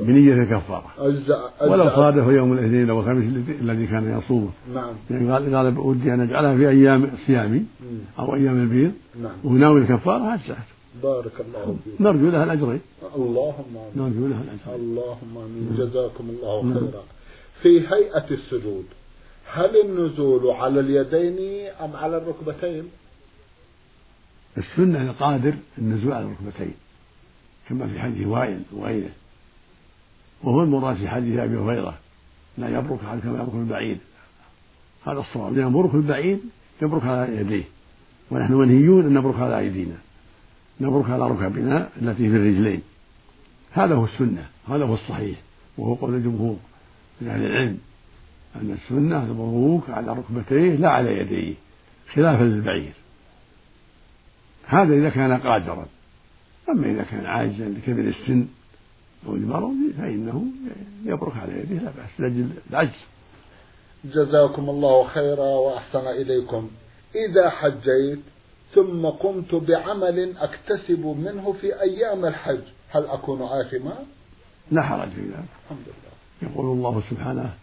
بنية 0.00 0.34
الكفارة. 0.34 0.84
أجزأ 0.98 1.50
ولو 1.62 1.88
صادف 1.88 2.28
يوم 2.28 2.52
الاثنين 2.52 2.90
أو 2.90 3.00
الخميس 3.00 3.24
الذي 3.60 3.86
كان 3.86 4.18
يصومه 4.18 4.50
نعم. 4.74 4.94
يعني 5.10 5.32
قال 5.32 5.54
قال 5.54 5.78
ودي 5.78 6.14
أن 6.14 6.20
أجعلها 6.20 6.56
في 6.56 6.68
أيام 6.68 7.10
صيامي 7.26 7.64
أو 8.18 8.34
أيام 8.34 8.60
البيض. 8.60 8.92
نعم. 9.22 9.32
وناوي 9.44 9.80
الكفارة 9.80 10.34
أجزأت. 10.34 10.75
بارك 11.02 11.40
الله 11.40 11.76
فيك. 11.84 12.00
نرجو 12.00 12.30
لها 12.30 12.44
الأجرين 12.44 12.80
اللهم 13.16 13.76
آمين. 13.76 13.92
نرجو 13.96 14.26
لها 14.26 14.42
الأجرين 14.42 14.80
اللهم 14.80 15.38
آمين. 15.38 15.76
جزاكم 15.78 16.30
الله 16.30 16.74
خيرا. 16.74 17.04
في 17.62 17.80
هيئة 17.80 18.30
السجود 18.30 18.84
هل 19.52 19.80
النزول 19.84 20.50
على 20.50 20.80
اليدين 20.80 21.66
أم 21.84 21.96
على 21.96 22.16
الركبتين؟ 22.16 22.84
السنة 24.58 25.10
القادر 25.10 25.54
النزول 25.78 26.12
على 26.12 26.24
الركبتين 26.24 26.74
كما 27.68 27.86
في 27.86 28.00
حديث 28.00 28.26
وائل 28.26 28.60
وغيره. 28.72 29.10
وهو 30.42 30.62
المراد 30.62 30.96
في 30.96 31.08
حديث 31.08 31.38
أبي 31.38 31.56
هريرة 31.56 31.98
لا 32.58 32.78
يبرك 32.78 33.04
على 33.04 33.20
كما 33.20 33.42
يبرك 33.42 33.54
البعيد 33.54 33.98
هذا 35.06 35.18
الصواب 35.18 35.56
لأن 35.56 35.72
برك 35.72 35.94
البعيد 35.94 36.40
يبرك 36.82 37.04
على 37.04 37.36
يديه 37.36 37.64
ونحن 38.30 38.52
منهيون 38.52 39.06
أن 39.06 39.14
نبرك 39.14 39.40
على 39.40 39.58
أيدينا. 39.58 39.96
نبرك 40.80 41.10
على 41.10 41.28
ركبنا 41.28 41.88
التي 42.02 42.30
في 42.30 42.36
الرجلين. 42.36 42.82
هذا 43.72 43.94
هو 43.94 44.04
السنة 44.04 44.46
هذا 44.68 44.84
هو 44.84 44.94
الصحيح 44.94 45.38
وهو 45.78 45.94
قول 45.94 46.14
الجمهور 46.14 46.56
من 47.20 47.28
أهل 47.28 47.46
العلم 47.46 47.78
أن 48.56 48.70
السنة 48.70 49.22
البروك 49.22 49.90
على 49.90 50.12
ركبتيه 50.12 50.76
لا 50.76 50.88
على 50.90 51.18
يديه 51.18 51.54
خلافا 52.14 52.44
للبعير 52.44 52.92
هذا 54.66 54.94
إذا 54.94 55.10
كان 55.10 55.32
قادرا. 55.32 55.86
أما 56.68 56.90
إذا 56.90 57.02
كان 57.02 57.26
عاجزا 57.26 57.68
لكبر 57.68 58.00
السن 58.00 58.46
أو 59.26 59.34
المرض 59.34 59.74
فإنه 59.98 60.44
يبرك 61.04 61.36
على 61.36 61.60
يديه 61.60 61.78
لا 61.78 61.90
بأس 61.90 62.20
لأجل 62.20 62.48
العجز. 62.70 63.00
جزاكم 64.04 64.70
الله 64.70 65.08
خيرا 65.08 65.44
وأحسن 65.44 66.06
إليكم. 66.06 66.70
إذا 67.14 67.50
حجيت 67.50 68.20
ثم 68.74 69.06
قمت 69.06 69.54
بعمل 69.54 70.36
أكتسب 70.38 71.06
منه 71.06 71.52
في 71.60 71.80
أيام 71.80 72.24
الحج. 72.24 72.62
هل 72.90 73.06
أكون 73.06 73.42
آثما؟ 73.42 73.96
لا 74.70 74.82
حرج 74.82 75.08
في 75.08 75.20
ذلك. 75.20 75.44
الحمد 75.64 75.86
لله. 75.86 76.50
يقول 76.50 76.66
الله 76.66 77.02
سبحانه 77.10 77.54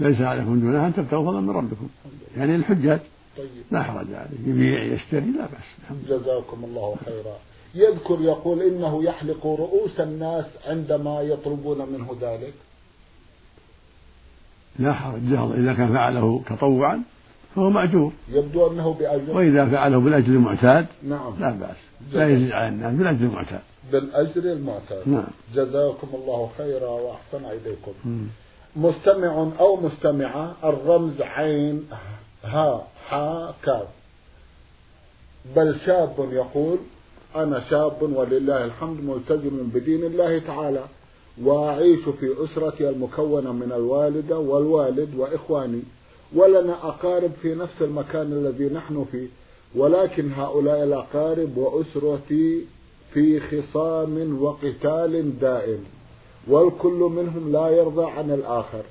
ليس 0.00 0.20
عليكم 0.20 0.60
جناح 0.60 0.84
أن 0.84 0.94
تبتغوا 0.94 1.26
فضلا 1.26 1.40
من 1.40 1.50
ربكم. 1.50 1.88
يعني 2.36 2.56
الحجاج. 2.56 3.00
طيب. 3.38 3.48
لا 3.70 3.82
حرج 3.82 4.14
عليه. 4.14 4.38
يبيع 4.46 4.82
يشتري 4.84 5.20
لا 5.20 5.42
بأس. 5.42 5.68
الحمد 5.82 5.98
لله. 6.06 6.18
جزاكم 6.18 6.64
الله 6.64 6.96
خيرا. 7.04 7.36
يذكر 7.74 8.20
يقول 8.20 8.62
إنه 8.62 9.04
يحلق 9.04 9.46
رؤوس 9.46 10.00
الناس 10.00 10.44
عندما 10.66 11.20
يطلبون 11.20 11.78
منه 11.92 12.16
ذلك. 12.20 12.54
لا 14.78 14.92
حرج. 14.92 15.32
إذا 15.32 15.74
كان 15.74 15.92
فعله 15.92 16.42
تطوعا 16.50 17.02
فهو 17.56 17.70
مأجور. 17.70 18.12
يبدو 18.32 18.70
أنه 18.70 18.94
بأجر. 18.94 19.36
وإذا 19.36 19.66
فعله 19.66 19.98
بالأجر 19.98 20.28
المعتاد 20.28 20.86
نعم. 21.02 21.34
لا 21.40 21.50
بأس. 21.50 21.76
لا 22.12 22.28
يزيد 22.28 22.52
على 22.52 22.68
الناس 22.68 22.94
بالأجر 22.94 23.24
المعتاد. 23.26 23.60
بالأجر 23.92 24.52
المعتاد. 24.52 25.08
نعم. 25.08 25.26
جزاكم 25.54 26.08
الله 26.14 26.50
خيرا 26.58 26.88
وأحسن 26.88 27.44
إليكم. 27.44 27.92
مم. 28.04 28.26
مستمع 28.76 29.48
أو 29.60 29.76
مستمعة 29.76 30.54
الرمز 30.64 31.22
عين 31.22 31.88
ها 32.44 32.86
حا 33.08 33.52
كاف 33.64 33.86
بل 35.56 35.76
شاب 35.86 36.14
يقول 36.32 36.78
أنا 37.36 37.62
شاب 37.70 38.02
ولله 38.02 38.64
الحمد 38.64 39.04
ملتزم 39.04 39.70
بدين 39.74 40.04
الله 40.04 40.38
تعالى 40.38 40.84
وأعيش 41.42 42.00
في 42.20 42.44
أسرتي 42.44 42.88
المكونة 42.88 43.52
من 43.52 43.72
الوالدة 43.72 44.38
والوالد 44.38 45.14
وإخواني. 45.16 45.82
ولنا 46.34 46.88
أقارب 46.88 47.30
في 47.42 47.54
نفس 47.54 47.82
المكان 47.82 48.32
الذي 48.32 48.74
نحن 48.74 49.04
فيه. 49.12 49.26
ولكن 49.76 50.32
هؤلاء 50.32 50.84
الأقارب 50.84 51.56
وأسرتي 51.56 52.64
في 53.14 53.40
خصام 53.40 54.42
وقتال 54.42 55.38
دائم 55.38 55.84
والكل 56.48 57.10
منهم 57.16 57.52
لا 57.52 57.68
يرضى 57.68 58.10
عن 58.10 58.30
الآخر 58.30 58.82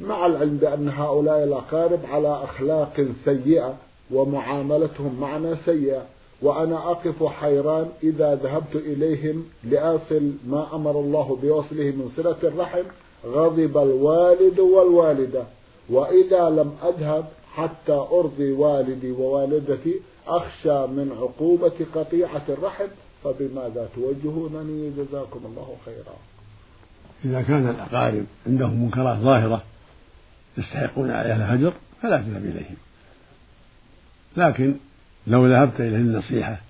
مع 0.00 0.26
العلم 0.26 0.56
بأن 0.56 0.88
هؤلاء 0.88 1.44
الأقارب 1.44 2.00
على 2.10 2.28
أخلاق 2.44 3.06
سيئة 3.24 3.76
ومعاملتهم 4.10 5.20
معنا 5.20 5.56
سيئة. 5.64 6.02
وأنا 6.42 6.90
أقف 6.90 7.24
حيران 7.24 7.88
إذا 8.02 8.34
ذهبت 8.34 8.76
إليهم 8.76 9.44
لأصل 9.64 10.30
ما 10.46 10.74
أمر 10.74 11.00
الله 11.00 11.38
بوصله 11.42 11.84
من 11.84 12.10
صلة 12.16 12.36
الرحم 12.42 12.82
غضب 13.26 13.78
الوالد 13.78 14.60
والوالدة. 14.60 15.44
وإذا 15.90 16.50
لم 16.50 16.76
أذهب 16.82 17.28
حتى 17.54 17.92
أرضي 17.92 18.52
والدي 18.52 19.10
ووالدتي 19.10 20.00
أخشى 20.26 20.86
من 20.86 21.16
عقوبة 21.20 21.86
قطيعة 21.94 22.42
الرحم 22.48 22.86
فبماذا 23.24 23.88
توجهونني؟ 23.94 24.90
جزاكم 24.90 25.40
الله 25.44 25.76
خيرا. 25.84 26.16
إذا 27.24 27.42
كان 27.42 27.68
الأقارب 27.68 28.24
عندهم 28.46 28.82
منكرات 28.82 29.18
ظاهرة 29.18 29.62
يستحقون 30.58 31.10
عليها 31.10 31.36
الهجر 31.36 31.72
فلا 32.02 32.18
تذهب 32.18 32.44
إليهم. 32.44 32.76
لكن 34.36 34.74
لو 35.26 35.46
ذهبت 35.46 35.80
إليه 35.80 35.96
النصيحة 35.96 36.60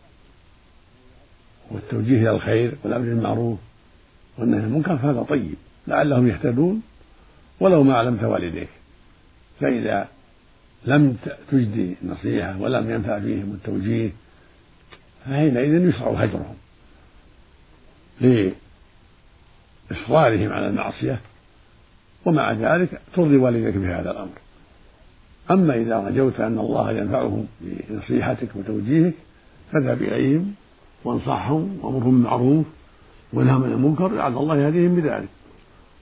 والتوجيه 1.70 2.20
إلى 2.20 2.30
الخير 2.30 2.74
والأمر 2.84 3.04
بالمعروف 3.04 3.58
والنهي 4.38 4.60
عن 4.60 4.66
المنكر 4.66 4.96
فهذا 4.96 5.22
طيب 5.22 5.54
لعلهم 5.86 6.28
يهتدون 6.28 6.82
ولو 7.60 7.82
ما 7.82 7.96
علمت 7.96 8.24
والديك. 8.24 8.68
فإذا 9.60 10.08
لم 10.84 11.16
تجدي 11.50 11.94
النصيحة 12.02 12.60
ولم 12.60 12.90
ينفع 12.90 13.20
فيهم 13.20 13.52
التوجيه 13.54 14.10
فحينئذ 15.24 15.88
يشرع 15.88 16.10
هجرهم. 16.10 16.54
لإصرارهم 19.90 20.52
على 20.52 20.68
المعصية 20.68 21.20
ومع 22.24 22.52
ذلك 22.52 23.00
ترضي 23.14 23.36
والديك 23.36 23.76
بهذا 23.76 24.10
الأمر. 24.10 24.38
أما 25.50 25.74
إذا 25.74 25.98
رجوت 25.98 26.40
أن 26.40 26.58
الله 26.58 26.92
ينفعهم 26.92 27.46
بنصيحتك 27.60 28.48
وتوجيهك 28.56 29.14
فاذهب 29.72 30.02
إليهم 30.02 30.54
وانصحهم 31.04 31.78
وأمرهم 31.82 32.10
بالمعروف 32.10 32.66
وانههم 33.32 33.64
عن 33.64 33.72
المنكر 33.72 34.08
لعل 34.08 34.32
الله 34.32 34.56
يهديهم 34.56 34.96
بذلك. 34.96 35.28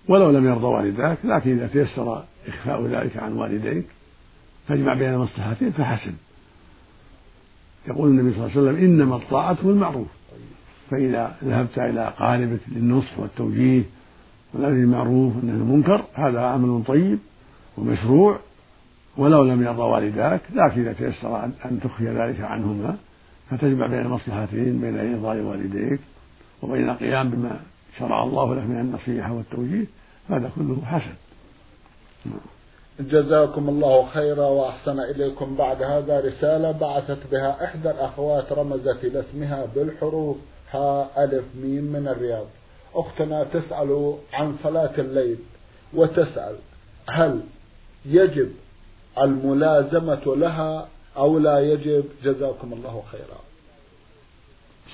ولو 0.08 0.30
لم 0.30 0.46
يرضى 0.46 0.66
والداك 0.66 1.18
لكن 1.24 1.58
إذا 1.58 1.66
تيسر 1.66 2.24
إخفاء 2.48 2.86
ذلك 2.86 3.16
عن 3.16 3.32
والديك 3.32 3.84
فاجمع 4.68 4.94
بين 4.94 5.14
المصلحتين 5.14 5.70
فحسن 5.70 6.12
يقول 7.88 8.10
النبي 8.10 8.34
صلى 8.34 8.46
الله 8.46 8.50
عليه 8.50 8.60
وسلم 8.60 8.84
إنما 8.84 9.16
الطاعة 9.16 9.58
المعروف 9.64 10.08
فإذا 10.90 11.36
ذهبت 11.44 11.78
إلى 11.78 12.12
قاربك 12.18 12.60
للنصح 12.68 13.18
والتوجيه 13.18 13.82
والأمر 14.54 14.74
بالمعروف 14.74 15.36
والنهي 15.36 15.54
عن 15.54 15.60
المنكر 15.60 16.04
هذا 16.14 16.40
عمل 16.40 16.84
طيب 16.86 17.18
ومشروع 17.76 18.38
ولو 19.16 19.44
لم 19.44 19.62
يرضى 19.62 19.82
والداك 19.82 20.40
لكن 20.54 20.80
إذا 20.80 20.92
تيسر 20.92 21.44
أن 21.44 21.80
تخفي 21.84 22.04
ذلك 22.04 22.40
عنهما 22.40 22.96
فتجمع 23.50 23.86
بين 23.86 23.98
المصلحتين 23.98 24.80
بين 24.80 25.14
إرضاء 25.14 25.36
والديك 25.36 26.00
وبين 26.62 26.90
القيام 26.90 27.30
بما 27.30 27.60
شرع 27.98 28.22
الله 28.22 28.54
لك 28.54 28.62
من 28.62 28.80
النصيحة 28.80 29.32
والتوجيه 29.32 29.84
هذا 30.30 30.50
كله 30.56 30.82
حسن 30.84 31.14
جزاكم 33.00 33.68
الله 33.68 34.06
خيرا 34.06 34.46
وأحسن 34.46 35.00
إليكم 35.00 35.56
بعد 35.56 35.82
هذا 35.82 36.20
رسالة 36.20 36.70
بعثت 36.72 37.18
بها 37.32 37.64
إحدى 37.64 37.90
الأخوات 37.90 38.52
رمزت 38.52 39.04
إلى 39.04 39.20
اسمها 39.20 39.66
بالحروف 39.74 40.36
ها 40.70 41.24
ألف 41.24 41.44
ميم 41.62 41.84
من 41.84 42.08
الرياض. 42.08 42.46
أختنا 42.94 43.44
تسأل 43.44 44.14
عن 44.32 44.56
صلاة 44.62 44.94
الليل 44.98 45.38
وتسأل 45.94 46.56
هل 47.08 47.40
يجب 48.06 48.50
الملازمة 49.18 50.36
لها 50.36 50.88
أو 51.16 51.38
لا 51.38 51.60
يجب؟ 51.60 52.04
جزاكم 52.24 52.72
الله 52.72 53.02
خيرا. 53.12 53.40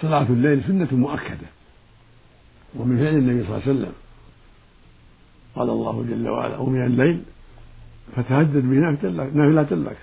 صلاة 0.02 0.26
الليل 0.30 0.64
سنة 0.66 0.88
مؤكدة 0.92 1.48
ومن 2.78 2.98
فعل 2.98 3.14
النبي 3.14 3.46
صلى 3.46 3.56
الله 3.56 3.62
عليه 3.66 3.72
وسلم. 3.72 3.92
قال 5.60 5.70
الله 5.70 6.04
جل 6.10 6.28
وعلا 6.28 6.56
ومن 6.56 6.84
الليل 6.84 7.20
فتهدد 8.16 8.64
به 8.70 8.76
نافلة 9.34 9.76
لك 9.76 9.96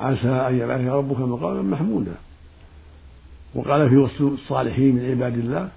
عسى 0.00 0.28
أن 0.28 0.58
يبعثك 0.58 0.86
ربك 0.86 1.20
مقاما 1.20 1.62
محمودا. 1.62 2.14
وقال 3.54 3.90
في 3.90 3.96
وصف 3.96 4.20
الصالحين 4.20 4.94
من 4.94 5.10
عباد 5.10 5.38
الله 5.38 5.68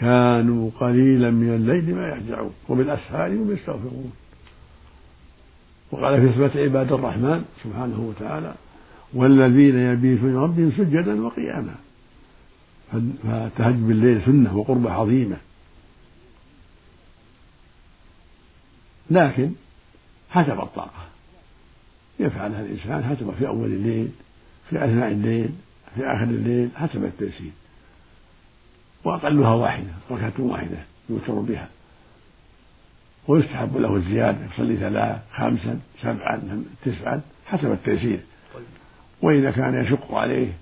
كانوا 0.00 0.70
قليلا 0.80 1.30
من 1.30 1.54
الليل 1.54 1.94
ما 1.94 2.08
يهجعون 2.08 2.52
وبالأسهار 2.68 3.32
هم 3.32 3.52
يستغفرون. 3.52 4.12
وقال 5.92 6.20
في 6.20 6.28
صفة 6.32 6.60
عباد 6.62 6.92
الرحمن 6.92 7.44
سبحانه 7.64 8.00
وتعالى 8.08 8.54
والذين 9.14 9.78
يبيتون 9.78 10.36
ربهم 10.36 10.70
سجدا 10.70 11.24
وقياما. 11.24 11.74
فالتهجد 12.92 13.88
بالليل 13.88 14.22
سنة 14.26 14.56
وقربة 14.56 14.92
عظيمة. 14.92 15.36
لكن 19.10 19.52
حسب 20.30 20.60
الطاقة. 20.60 21.04
يفعلها 22.20 22.60
الإنسان 22.60 23.04
حسب 23.04 23.34
في 23.38 23.46
أول 23.46 23.66
الليل 23.66 24.10
في 24.70 24.84
أثناء 24.84 25.10
الليل 25.10 25.50
في 25.94 26.06
آخر 26.06 26.24
الليل 26.24 26.68
حسب 26.76 27.04
التيسير 27.04 27.52
وأقلها 29.04 29.54
واحدة 29.54 29.90
ركعة 30.10 30.32
واحدة 30.38 30.78
يوتر 31.08 31.32
بها. 31.32 31.68
ويستحب 33.28 33.76
له 33.76 33.96
الزيادة 33.96 34.38
يصلي 34.54 34.76
ثلاث 34.76 35.18
خمسا 35.32 35.80
سبعا 36.02 36.64
تسعا 36.84 37.20
حسب 37.46 37.72
التيسير 37.72 38.20
وإذا 39.22 39.50
كان 39.50 39.84
يشق 39.84 40.14
عليه 40.14 40.52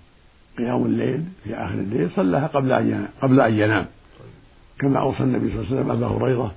قيام 0.58 0.84
الليل 0.84 1.24
في 1.44 1.54
آخر 1.54 1.74
الليل 1.74 2.10
صلاها 2.10 2.46
قبل 2.46 2.72
أن 2.72 3.08
قبل 3.22 3.40
أن 3.40 3.54
ينام. 3.54 3.86
كما 4.78 5.00
أوصى 5.00 5.22
النبي 5.22 5.50
صلى 5.50 5.60
الله 5.60 5.66
عليه 5.66 5.80
وسلم 5.80 5.90
أبا 5.90 6.06
هريرة 6.06 6.54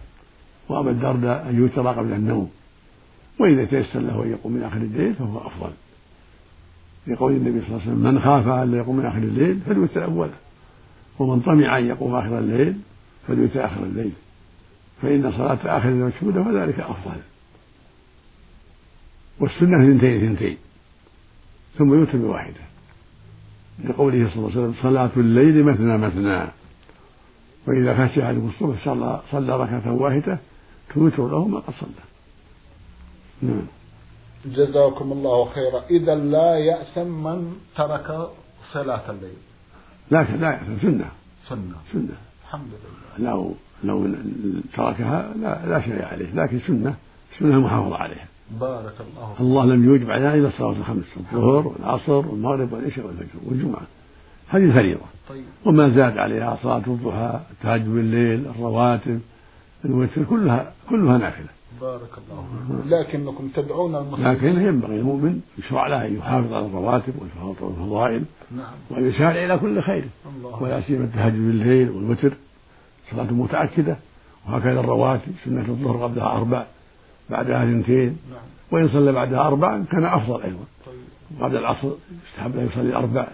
وأبا 0.69 0.91
الدرداء 0.91 1.49
أن 1.49 1.55
يوتر 1.55 1.87
قبل 1.87 2.13
النوم 2.13 2.51
وإذا 3.39 3.65
تيسر 3.65 3.99
له 3.99 4.23
أن 4.23 4.31
يقوم 4.31 4.51
من 4.51 4.63
آخر 4.63 4.77
الليل 4.77 5.13
فهو 5.13 5.37
أفضل. 5.37 5.71
لقول 7.07 7.31
النبي 7.31 7.61
صلى 7.61 7.67
الله 7.67 7.81
عليه 7.81 7.91
وسلم 7.91 8.13
من 8.13 8.19
خاف 8.19 8.47
لا 8.47 8.77
يقوم 8.77 8.95
من 8.95 9.05
آخر 9.05 9.17
الليل 9.17 9.59
فليوتر 9.65 10.03
أوله 10.03 10.33
ومن 11.19 11.39
طمع 11.39 11.77
أن 11.77 11.85
يقوم 11.85 12.15
آخر 12.15 12.39
الليل 12.39 12.75
فليوتر 13.27 13.65
آخر 13.65 13.83
الليل. 13.83 14.11
فإن 15.01 15.31
صلاة 15.31 15.77
آخر 15.77 15.89
مشهودة 15.89 16.41
وذلك 16.41 16.79
أفضل. 16.79 17.17
والسنة 19.39 19.83
اثنتين 19.83 20.23
اثنتين 20.23 20.57
ثم 21.77 21.93
يوتر 21.93 22.17
بواحدة. 22.17 22.65
لقوله 23.85 24.29
صلى 24.29 24.35
الله 24.35 24.51
عليه 24.51 24.61
وسلم 24.61 24.73
صلاة 24.81 25.09
الليل 25.17 25.63
مثنى 25.63 25.97
مثنى. 25.97 26.47
وإذا 27.67 28.07
خشي 28.07 28.23
أحدكم 28.23 28.47
الصبح 28.47 28.85
صلى 28.85 29.21
صلى 29.31 29.57
ركعة 29.57 29.91
واحدة 29.91 30.37
توتر 30.93 31.27
له 31.27 31.47
ما 31.47 31.59
قد 31.59 31.73
صلى 31.79 31.89
نعم. 33.41 33.67
جزاكم 34.45 35.11
الله 35.11 35.49
خيرا. 35.49 35.81
إذا 35.89 36.15
لا 36.15 36.57
يأثم 36.57 37.07
من 37.07 37.55
ترك 37.75 38.29
صلاة 38.73 39.11
الليل. 39.11 39.37
لكن 40.11 40.39
لا 40.39 40.51
يأثم 40.51 40.81
سنة. 40.81 41.09
سنة. 41.49 41.75
سنة. 41.93 42.17
الحمد 42.43 42.67
لله. 43.17 43.29
لو 43.31 43.55
لو 43.83 44.07
تركها 44.73 45.33
لا, 45.41 45.65
لا 45.65 45.81
شيء 45.81 46.05
عليه 46.05 46.33
لكن 46.33 46.59
سنة 46.67 46.95
سنة 47.39 47.59
محافظة 47.59 47.95
عليها. 47.95 48.27
بارك 48.51 48.93
الله 48.99 49.33
فيك. 49.33 49.41
الله 49.41 49.65
لم 49.65 49.85
يوجب 49.85 50.11
علينا 50.11 50.35
إلا 50.35 50.47
الصلاة 50.47 50.71
الخمس 50.71 51.05
الظهر 51.17 51.67
والعصر 51.67 52.27
والمغرب 52.27 52.73
والعشاء 52.73 53.05
والفجر 53.05 53.39
والجمعة. 53.45 53.81
هذه 54.47 54.73
فريضة. 54.73 55.05
طيب. 55.29 55.43
وما 55.65 55.89
زاد 55.89 56.17
عليها 56.17 56.57
صلاة 56.63 56.83
الضحى 56.87 57.39
التهجد 57.51 57.89
بالليل 57.89 58.45
الرواتب. 58.45 59.21
الوتر 59.85 60.23
كلها 60.23 60.71
كلها 60.89 61.17
نافلة. 61.17 61.47
بارك 61.81 62.01
الله 62.17 62.45
فيك. 62.67 62.91
لكنكم 62.91 63.47
تدعون 63.47 63.95
المسلمين 63.95 64.31
لكن 64.31 64.61
ينبغي 64.61 64.95
المؤمن 64.95 65.41
يشرع 65.57 65.87
له 65.87 66.07
أن 66.07 66.17
يحافظ 66.17 66.53
على 66.53 66.65
الرواتب 66.65 67.13
والفضائل 67.61 68.23
نعم. 68.51 68.65
وان 68.89 69.07
يسارع 69.07 69.45
إلى 69.45 69.57
كل 69.57 69.81
خير. 69.81 70.05
ولا 70.61 70.81
سيما 70.81 71.03
التهجد 71.03 71.33
بالليل 71.33 71.89
والوتر 71.89 72.33
صلاة 73.11 73.33
متأكدة 73.33 73.97
وهكذا 74.47 74.79
الرواتب 74.79 75.31
سنة 75.45 75.65
الظهر 75.67 76.03
قبلها 76.03 76.37
أربع 76.37 76.65
بعدها 77.29 77.63
اثنتين 77.63 78.17
نعم. 78.31 78.39
وإن 78.71 78.87
صلى 78.87 79.11
بعدها 79.11 79.47
أربع 79.47 79.81
كان 79.91 80.05
أفضل 80.05 80.41
أيضا. 80.41 80.65
طيب. 80.85 81.39
بعد 81.39 81.55
العصر 81.55 81.91
يستحب 82.27 82.55
له 82.55 82.63
يصلي 82.63 82.95
أربع 82.95 83.27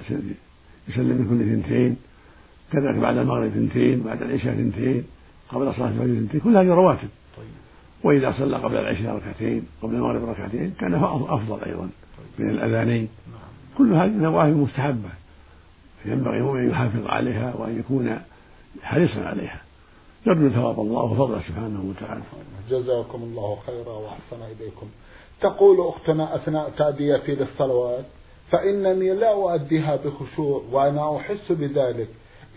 يسلم 0.88 1.18
من 1.18 1.28
كل 1.30 1.42
اثنتين 1.42 1.96
كذلك 2.72 2.96
بعد 2.96 3.18
المغرب 3.18 3.46
اثنتين 3.46 4.04
بعد 4.04 4.22
العشاء 4.22 4.54
اثنتين 4.54 5.04
قبل 5.54 5.74
صلاة 5.74 5.88
الفجر 5.88 6.04
اثنتين 6.04 6.40
كل 6.40 6.58
هذه 6.58 6.68
رواتب. 6.68 7.10
طيب. 7.38 7.46
وإذا 8.04 8.32
صلى 8.32 8.58
قبل 8.58 8.78
العشاء 8.78 9.16
ركعتين 9.16 9.68
قبل 9.82 9.96
المغرب 9.96 10.30
ركعتين 10.30 10.74
كان 10.80 10.94
أفضل 11.30 11.64
أيضا 11.64 11.90
من 12.40 12.50
الأذانين. 12.50 13.10
نعم. 13.32 13.78
كل 13.78 13.94
هذه 13.94 14.24
نواهي 14.24 14.52
مستحبة. 14.52 15.10
ينبغي 16.06 16.38
المؤمن 16.38 16.60
أن 16.60 16.70
يحافظ 16.70 17.08
عليها 17.08 17.54
وأن 17.56 17.80
يكون 17.80 18.20
حريصا 18.84 19.22
عليها. 19.22 19.62
يرجو 20.28 20.50
ثواب 20.50 20.80
الله 20.80 21.04
وفضله 21.04 21.42
سبحانه 21.48 21.84
وتعالى. 21.90 22.22
جزاكم 22.70 23.24
الله 23.24 23.58
خيرا 23.68 23.94
وأحسن 23.94 24.42
إليكم. 24.60 24.88
تقول 25.42 25.88
أختنا 25.88 26.36
أثناء 26.36 26.70
تأديتي 26.70 27.36
للصلوات 27.36 28.06
فإنني 28.52 29.14
لا 29.14 29.34
أؤديها 29.34 29.96
بخشوع 29.96 30.64
وأنا 30.72 31.18
أحس 31.18 31.52
بذلك. 31.52 32.10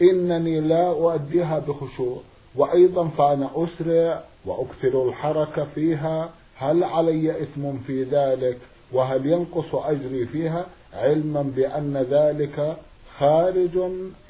إنني 0.03 0.61
لا 0.61 0.89
أؤديها 0.89 1.59
بخشوع. 1.59 2.21
وأيضا 2.55 3.09
فأنا 3.09 3.51
أسرع 3.55 4.23
وأكثر 4.45 5.09
الحركة 5.09 5.67
فيها. 5.75 6.31
هل 6.59 6.85
علي 6.85 7.43
إثم 7.43 7.79
في 7.87 8.05
ذلك؟ 8.05 8.59
وهل 8.93 9.27
ينقص 9.27 9.75
أجري 9.75 10.27
فيها؟ 10.27 10.67
علما 10.93 11.43
بأن 11.43 11.97
ذلك 11.97 12.77
خارج 13.19 13.79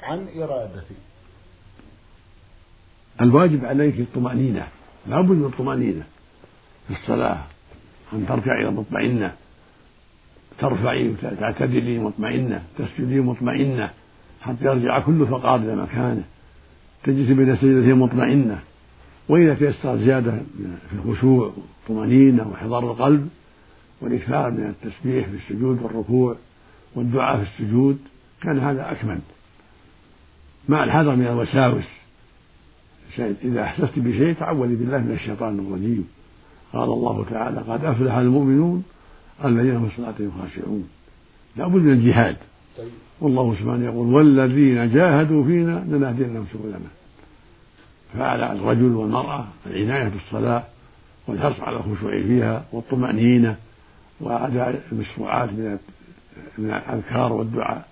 عن 0.03 0.27
إرادتي. 0.37 0.95
الواجب 3.21 3.65
عليك 3.65 3.99
الطمأنينة. 3.99 4.67
لا 5.07 5.21
بد 5.21 5.29
من 5.31 5.45
الطمأنينة 5.45 6.03
في 6.87 6.93
الصلاة 6.93 7.37
أن 8.13 8.25
تركعي 8.27 8.65
مطمئنة 8.65 9.35
ترفعي 10.59 11.13
تعتدلي 11.39 11.99
مطمئنة 11.99 12.63
تسجدي 12.77 13.19
مطمئنة 13.19 13.91
حتى 14.41 14.65
يرجع 14.65 14.99
كل 14.99 15.27
فقار 15.27 15.55
إلى 15.55 15.75
مكانه. 15.75 16.23
تجلس 17.05 17.29
بين 17.29 17.55
سجدتين 17.55 17.95
مطمئنة. 17.95 18.59
وإذا 19.29 19.53
تيسر 19.53 19.97
زيادة 19.97 20.31
في 20.89 20.95
الخشوع 21.05 21.53
طمأنينة 21.87 22.47
وحضار 22.51 22.91
القلب 22.91 23.29
والإكثار 24.01 24.51
من 24.51 24.65
التسبيح 24.67 25.27
في 25.27 25.35
السجود 25.35 25.81
والركوع 25.81 26.35
والدعاء 26.95 27.37
في 27.37 27.43
السجود 27.43 27.97
كان 28.41 28.59
هذا 28.59 28.91
أكمل. 28.91 29.19
مع 30.69 30.83
الحذر 30.83 31.15
من 31.15 31.27
الوساوس 31.27 31.85
إذا 33.19 33.63
أحسست 33.63 33.99
بشيء 33.99 34.33
تعوذي 34.33 34.75
بالله 34.75 34.97
من 34.97 35.11
الشيطان 35.11 35.59
الرجيم. 35.59 36.07
قال 36.73 36.83
الله 36.83 37.25
تعالى 37.29 37.59
قد 37.59 37.85
أفلح 37.85 38.15
المؤمنون 38.15 38.83
الذين 39.45 39.75
هم 39.75 39.89
في 39.89 39.95
صلاتهم 39.97 40.31
خاشعون. 40.41 40.89
لا 41.55 41.67
بد 41.67 41.81
من 41.81 41.91
الجهاد. 41.91 42.37
والله 43.21 43.55
سبحانه 43.55 43.85
يقول 43.85 44.13
والذين 44.13 44.93
جاهدوا 44.93 45.43
فينا 45.43 45.85
لنهدينهم 45.87 46.45
سبلنا. 46.53 46.89
فعلى 48.17 48.51
الرجل 48.51 48.95
والمرأة 48.95 49.47
العناية 49.65 50.07
بالصلاة 50.07 50.63
والحرص 51.27 51.59
على 51.59 51.77
الخشوع 51.77 52.21
فيها 52.21 52.65
والطمأنينة 52.71 53.55
وأداء 54.19 54.81
المشروعات 54.91 55.49
من 55.49 55.77
من 56.57 56.69
الأذكار 56.69 57.33
والدعاء 57.33 57.87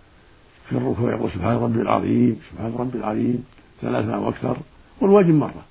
في 0.70 0.78
الركوع 0.78 1.16
يقول 1.16 1.32
سبحان 1.32 1.56
ربي 1.56 1.82
العظيم 1.82 2.40
سبحان 2.52 2.74
ربي 2.80 2.98
العظيم 2.98 3.44
ثلاثة 3.82 4.16
أو 4.16 4.30
أكثر 4.30 4.58
والواجب 5.02 5.34
مرة. 5.34 5.64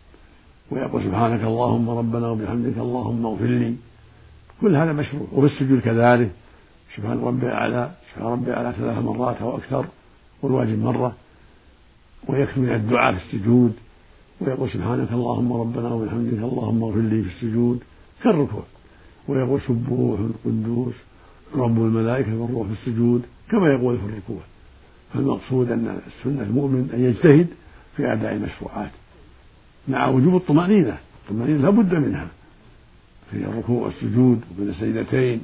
ويقول 0.70 1.02
سبحانك 1.02 1.40
اللهم 1.44 1.90
ربنا 1.90 2.28
وبحمدك 2.28 2.78
اللهم 2.78 3.26
اغفر 3.26 3.44
لي. 3.44 3.74
كل 4.60 4.76
هذا 4.76 4.92
مشروع. 4.92 5.26
وفي 5.32 5.46
السجود 5.46 5.80
كذلك. 5.80 6.30
سبحان 6.96 7.20
ربي 7.20 7.46
الأعلى 7.46 7.90
سبحان 8.14 8.32
ربي 8.32 8.50
الأعلى 8.50 8.72
ثلاث 8.78 8.98
مرات 8.98 9.36
أو 9.36 9.56
أكثر 9.56 9.86
والواجب 10.42 10.78
مرة. 10.78 11.16
ويكفي 12.28 12.60
من 12.60 12.72
الدعاء 12.72 13.14
في 13.14 13.24
السجود. 13.24 13.72
ويقول 14.40 14.70
سبحانك 14.70 15.12
اللهم 15.12 15.52
ربنا 15.52 15.88
وبحمدك 15.88 16.32
اللهم 16.32 16.82
اغفر 16.82 17.00
لي 17.00 17.22
في 17.22 17.28
السجود. 17.28 17.80
كالركوع 18.22 18.62
ويقول 19.28 19.60
سبوح 19.60 20.20
قدوس 20.44 20.94
رب 21.54 21.78
الملائكة 21.78 22.36
والروح 22.38 22.66
في 22.66 22.72
السجود. 22.72 23.22
كما 23.50 23.72
يقول 23.72 23.98
في 23.98 24.04
الركوع. 24.04 24.40
فالمقصود 25.14 25.70
أن 25.70 26.00
السنة 26.06 26.42
المؤمن 26.42 26.90
أن 26.94 27.04
يجتهد 27.04 27.46
في 27.96 28.12
أداء 28.12 28.32
المشروعات. 28.32 28.90
مع 29.88 30.08
وجوب 30.08 30.36
الطمأنينة. 30.36 30.98
الطمأنينة 31.22 31.62
لا 31.62 31.70
بد 31.70 31.94
منها. 31.94 32.28
في 33.30 33.36
الركوع 33.36 33.86
والسجود 33.86 34.40
وبين 34.50 34.68
السجدتين. 34.68 35.40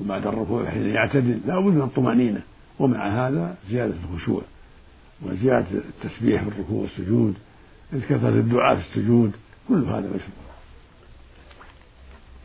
وبعد 0.00 0.26
الركوع 0.26 0.70
حين 0.70 0.94
يعتدل 0.94 1.40
لا 1.46 1.60
بد 1.60 1.72
من 1.72 1.82
الطمأنينة. 1.82 2.42
ومع 2.78 3.28
هذا 3.28 3.56
زيادة 3.70 3.94
الخشوع 4.04 4.42
وزيادة 5.22 5.66
التسبيح 5.72 6.42
في 6.42 6.48
الركوع 6.48 6.80
والسجود 6.80 7.34
كثرة 7.92 8.28
الدعاء 8.28 8.76
في 8.76 8.82
السجود 8.88 9.32
كل 9.68 9.84
هذا 9.84 9.98
مشروع 9.98 10.44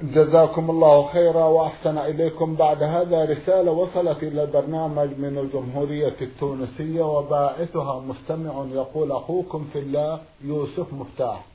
جزاكم 0.03 0.69
الله 0.69 1.07
خيرا 1.07 1.45
وأحسن 1.45 1.97
إليكم. 1.97 2.55
بعد 2.55 2.83
هذا 2.83 3.25
رسالة 3.25 3.71
وصلت 3.71 4.23
إلى 4.23 4.43
البرنامج 4.43 5.09
من 5.17 5.38
الجمهورية 5.38 6.15
التونسية 6.21 7.01
وباعثها 7.01 7.99
مستمع 7.99 8.65
يقول 8.73 9.12
أخوكم 9.12 9.67
في 9.73 9.79
الله 9.79 10.19
يوسف 10.43 10.93
مفتاح. 10.93 11.45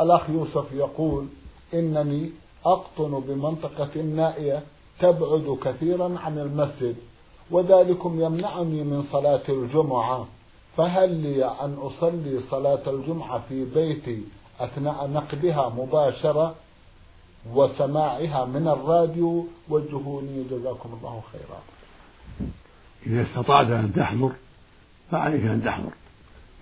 الأخ 0.00 0.30
يوسف 0.30 0.72
يقول 0.72 1.26
إنني 1.74 2.30
أقطن 2.66 3.20
بمنطقة 3.28 4.02
نائية 4.02 4.62
تبعد 5.00 5.58
كثيرا 5.62 6.18
عن 6.18 6.38
المسجد 6.38 6.96
وذلكم 7.50 8.20
يمنعني 8.20 8.84
من 8.84 9.04
صلاة 9.12 9.42
الجمعة. 9.48 10.26
فهل 10.76 11.14
لي 11.14 11.44
أن 11.44 11.74
أصلي 11.74 12.40
صلاة 12.50 12.90
الجمعة 12.90 13.42
في 13.48 13.64
بيتي 13.64 14.22
أثناء 14.60 15.10
نقلها 15.10 15.68
مباشرة 15.68 16.54
وسماعها 17.52 18.44
من 18.44 18.68
الراديو؟ 18.68 19.46
وجهوني 19.68 20.44
جزاكم 20.50 20.98
الله 20.98 21.22
خيرا. 21.32 21.60
إذا 23.06 23.22
استطعت 23.22 23.66
أن 23.66 23.92
تحضر 23.96 24.32
فعليك 25.10 25.44
أن 25.44 25.64
تحضر. 25.64 25.92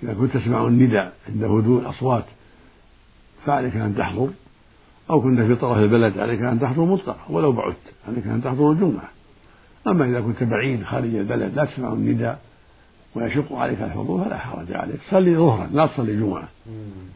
إذا 0.02 0.14
كنت 0.14 0.36
تسمع 0.36 0.66
النداء 0.66 1.12
عند 1.28 1.44
هدوء 1.44 1.80
الأصوات 1.80 2.24
فعليك 3.46 3.76
أن 3.76 3.94
تحضر. 3.98 4.28
أو 5.10 5.20
كنت 5.20 5.40
في 5.40 5.54
طرف 5.54 5.78
البلد 5.78 6.18
عليك 6.18 6.42
أن 6.42 6.60
تحضر 6.60 6.84
مطلقا 6.84 7.26
ولو 7.30 7.52
بعدت 7.52 7.76
عليك 8.08 8.26
أن 8.26 8.42
تحضر 8.42 8.70
الجمعة. 8.70 9.08
أما 9.86 10.04
إذا 10.04 10.20
كنت 10.20 10.42
بعيد 10.42 10.84
خارج 10.84 11.14
البلد 11.14 11.54
لا 11.54 11.64
تسمع 11.64 11.92
النداء 11.92 12.40
ويشق 13.14 13.52
عليك 13.52 13.82
الحضور 13.82 14.24
فلا 14.24 14.38
حرج 14.38 14.72
عليك. 14.72 15.00
صلي 15.10 15.36
ظهرا 15.36 15.68
لا 15.72 15.86
تصلي 15.86 16.16
جمعة. 16.16 16.48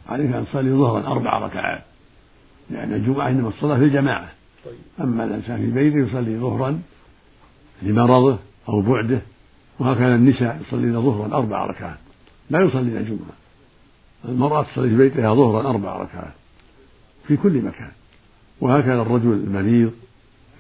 عليك 0.08 0.34
أن 0.34 0.46
تصلي 0.46 0.72
ظهرا 0.72 1.06
أربع 1.06 1.38
ركعات 1.38 1.82
لأن 2.70 2.92
الجمعة 2.92 3.28
إنما 3.28 3.48
الصلاة 3.48 3.78
في 3.78 3.84
الجماعة. 3.84 4.28
أما 5.00 5.24
الإنسان 5.24 5.56
في 5.56 5.70
بيته 5.70 5.98
يصلي 5.98 6.38
ظهرا 6.38 6.80
لمرضه 7.82 8.38
أو 8.68 8.80
بعده 8.80 9.20
وهكذا 9.78 10.14
النساء 10.14 10.60
يصلين 10.66 11.02
ظهرا 11.02 11.38
أربع 11.38 11.66
ركعات 11.66 11.98
لا 12.50 12.60
يصلين 12.60 12.96
الجمعة 12.96 13.34
المرأة 14.24 14.62
تصلي 14.62 14.88
في 14.88 14.96
بيتها 14.96 15.34
ظهرا 15.34 15.70
أربع 15.70 15.96
ركعات. 15.96 16.32
في 17.26 17.36
كل 17.36 17.62
مكان. 17.62 17.90
وهكذا 18.60 19.02
الرجل 19.02 19.32
المريض 19.32 19.92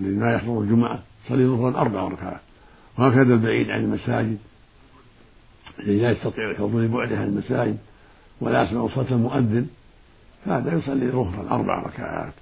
الذي 0.00 0.14
لا 0.14 0.34
يحضر 0.34 0.60
الجمعة 0.60 1.02
يصلي 1.26 1.46
ظهرا 1.46 1.80
أربع 1.80 2.08
ركعات. 2.08 2.40
وهكذا 2.98 3.34
البعيد 3.34 3.70
عن 3.70 3.80
المساجد 3.80 4.38
الذي 5.78 6.00
لا 6.00 6.10
يستطيع 6.10 6.50
الحضور 6.50 6.80
لبعده 6.82 7.16
عن 7.16 7.24
المساجد 7.24 7.78
ولا 8.40 8.62
يسمع 8.62 8.88
صوت 8.88 9.12
المؤذن 9.12 9.66
فهذا 10.44 10.78
يصلي 10.78 11.10
ظهرا 11.10 11.50
أربع 11.50 11.82
ركعات. 11.82 12.32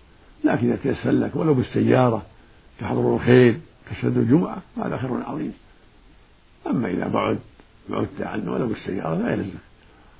لكن 0.45 0.67
إذا 0.67 0.79
تيسر 0.83 1.11
لك 1.11 1.37
ولو 1.37 1.55
بالسيارة 1.55 2.23
تحضر 2.81 3.15
الخير 3.15 3.59
تشهد 3.91 4.19
الجمعة 4.19 4.63
هذا 4.77 4.97
خير 4.97 5.11
عظيم. 5.27 5.53
أما 6.67 6.91
إذا 6.91 7.09
بعد 7.09 7.39
بعدت 7.89 8.23
عنه 8.23 8.53
ولو 8.53 8.67
بالسيارة 8.67 9.15
لا 9.15 9.33
يلزم. 9.33 9.59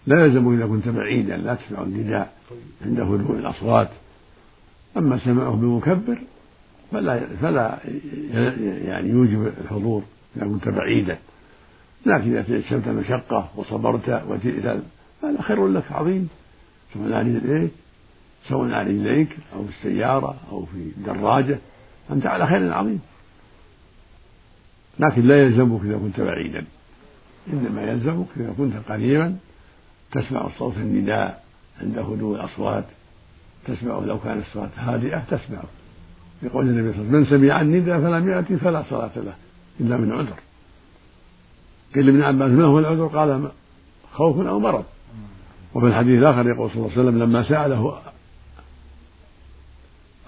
لا 0.09 0.25
يلزم 0.25 0.55
إذا 0.55 0.67
كنت 0.67 0.89
بعيدا 0.89 1.37
لا 1.37 1.55
تسمع 1.55 1.83
النداء 1.83 2.33
عند 2.87 3.01
هدوء 3.01 3.37
الأصوات. 3.39 3.89
أما 4.97 5.19
سماعه 5.19 5.51
بمكبر 5.51 6.19
فلا 6.93 7.21
فلا 7.43 7.79
يعني 8.85 9.09
يوجب 9.09 9.53
الحضور 9.65 10.03
إذا 10.37 10.45
كنت 10.47 10.69
بعيدا. 10.69 11.19
لكن 12.07 12.31
إذا 12.31 12.43
تيسرت 12.43 12.89
المشقة 12.89 13.51
وصبرت 13.57 14.23
وجئت 14.29 14.67
هذا 15.23 15.43
خير 15.43 15.69
لك 15.69 15.93
عظيم 15.93 16.29
سواء 16.95 17.13
على 17.13 17.35
رجليك 17.35 17.71
سواء 18.49 18.71
على 18.73 18.91
رجليك 18.91 19.29
أو 19.55 19.65
في 19.65 19.71
السيارة 19.71 20.37
أو 20.51 20.65
في 20.65 20.91
دراجة 21.07 21.59
أنت 22.11 22.27
على 22.27 22.47
خير 22.47 22.73
عظيم. 22.73 23.01
لكن 24.99 25.23
لا 25.23 25.43
يلزمك 25.43 25.81
إذا 25.85 25.99
كنت 25.99 26.21
بعيدا. 26.21 26.65
إنما 27.53 27.83
يلزمك 27.83 28.27
إذا 28.37 28.55
كنت 28.59 28.75
قريبا 28.89 29.37
تسمع 30.13 30.49
صوت 30.59 30.77
النداء 30.77 31.45
عند 31.83 31.99
هدوء 31.99 32.37
الأصوات 32.37 32.85
تسمع 33.67 33.99
لو 33.99 34.19
كانت 34.19 34.47
الصلاة 34.47 34.71
هادئة 34.77 35.19
تسمع 35.31 35.63
يقول 36.43 36.69
النبي 36.69 36.93
صلى 36.93 37.03
الله 37.03 37.17
عليه 37.17 37.27
وسلم 37.27 37.41
من 37.41 37.49
سمع 37.49 37.61
النداء 37.61 38.01
فلم 38.01 38.29
يأتي 38.29 38.57
فلا 38.57 38.83
صلاة 38.91 39.11
له 39.17 39.35
إلا 39.81 39.97
من 39.97 40.13
عذر 40.13 40.41
قيل 41.95 42.07
لابن 42.07 42.23
عباس 42.23 42.51
ما 42.51 42.65
هو 42.65 42.79
العذر 42.79 43.07
قال 43.07 43.51
خوف 44.13 44.47
أو 44.47 44.61
مرض 44.61 44.85
وفي 45.75 45.87
الحديث 45.87 46.19
الآخر 46.19 46.49
يقول 46.49 46.71
صلى 46.71 46.77
الله 46.77 46.93
عليه 46.93 47.03
وسلم 47.03 47.23
لما 47.23 47.43
سأله 47.43 47.99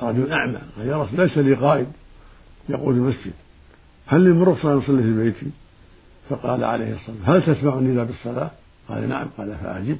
رجل 0.02 0.32
أعمى 0.32 0.58
قال 0.76 0.86
يا 0.86 1.02
رسول 1.02 1.20
ليس 1.20 1.38
لي 1.38 1.54
قائد 1.54 1.86
يقول 2.68 2.94
المسجد 2.94 3.32
هل 4.06 4.20
لي 4.20 4.32
من 4.32 4.42
رخصة 4.42 4.72
أن 4.72 4.78
أصلي 4.78 5.02
في 5.02 5.12
بيتي؟ 5.12 5.50
فقال 6.30 6.64
عليه 6.64 6.94
الصلاة 6.94 7.16
والسلام 7.16 7.36
هل 7.36 7.54
تسمع 7.54 7.74
النداء 7.74 8.04
بالصلاة؟ 8.04 8.50
قال 8.90 9.08
نعم 9.08 9.28
قال 9.38 9.56
فأجب. 9.56 9.98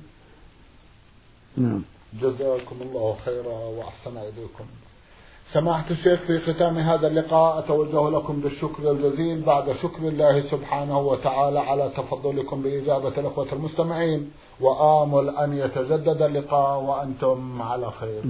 نعم. 1.57 1.83
جزاكم 2.21 2.77
الله 2.83 3.17
خيرا 3.25 3.53
وأحسن 3.53 4.17
إليكم. 4.17 4.65
سماحة 5.53 5.91
الشيخ 5.91 6.21
في 6.21 6.39
ختام 6.39 6.79
هذا 6.79 7.07
اللقاء 7.07 7.59
أتوجه 7.59 8.11
لكم 8.11 8.41
بالشكر 8.41 8.91
الجزيل 8.91 9.41
بعد 9.41 9.77
شكر 9.83 10.09
الله 10.09 10.51
سبحانه 10.51 10.99
وتعالى 10.99 11.59
على 11.59 11.93
تفضلكم 11.97 12.63
بإجابة 12.63 13.21
الأخوة 13.21 13.53
المستمعين 13.53 14.31
وآمل 14.61 15.29
أن 15.29 15.53
يتجدد 15.53 16.23
اللقاء 16.23 16.81
وأنتم 16.81 17.63
على 17.63 17.91
خير. 17.91 18.23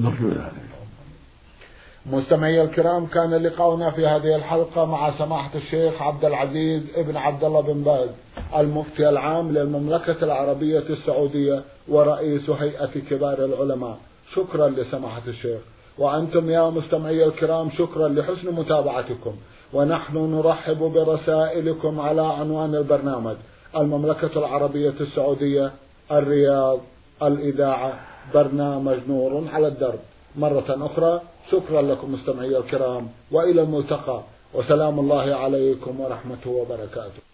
مستمعي 2.07 2.63
الكرام 2.63 3.07
كان 3.07 3.35
لقاؤنا 3.35 3.91
في 3.91 4.07
هذه 4.07 4.37
الحلقة 4.37 4.85
مع 4.85 5.19
سماحة 5.19 5.51
الشيخ 5.55 6.03
عبد 6.03 6.25
العزيز 6.25 6.83
ابن 6.97 7.17
عبد 7.17 7.45
الله 7.45 7.61
بن 7.61 7.83
باز 7.83 8.09
المفتي 8.57 9.09
العام 9.09 9.53
للمملكة 9.53 10.25
العربية 10.25 10.85
السعودية 10.91 11.63
ورئيس 11.89 12.51
هيئة 12.51 13.01
كبار 13.11 13.45
العلماء. 13.45 13.99
شكرا 14.35 14.69
لسماحة 14.69 15.23
الشيخ. 15.29 15.61
وأنتم 15.99 16.51
يا 16.51 16.71
مستمعي 16.71 17.25
الكرام 17.25 17.71
شكرا 17.71 18.09
لحسن 18.09 18.55
متابعتكم. 18.55 19.35
ونحن 19.73 20.17
نرحب 20.17 20.79
برسائلكم 20.79 22.01
على 22.01 22.23
عنوان 22.23 22.75
البرنامج 22.75 23.37
المملكة 23.77 24.39
العربية 24.39 24.95
السعودية 25.01 25.73
الرياض 26.13 26.79
الإذاعة 27.23 28.01
برنامج 28.35 28.99
نور 29.09 29.45
على 29.53 29.67
الدرب. 29.67 29.99
مرة 30.37 30.65
أخرى 30.69 31.21
شكرا 31.53 31.83
لكم 31.83 32.13
مستمعي 32.13 32.57
الكرام 32.57 33.09
وإلى 33.33 33.63
الملتقى. 33.63 34.23
وسلام 34.55 34.99
الله 34.99 35.35
عليكم 35.35 36.01
ورحمته 36.01 36.51
وبركاته. 36.51 37.30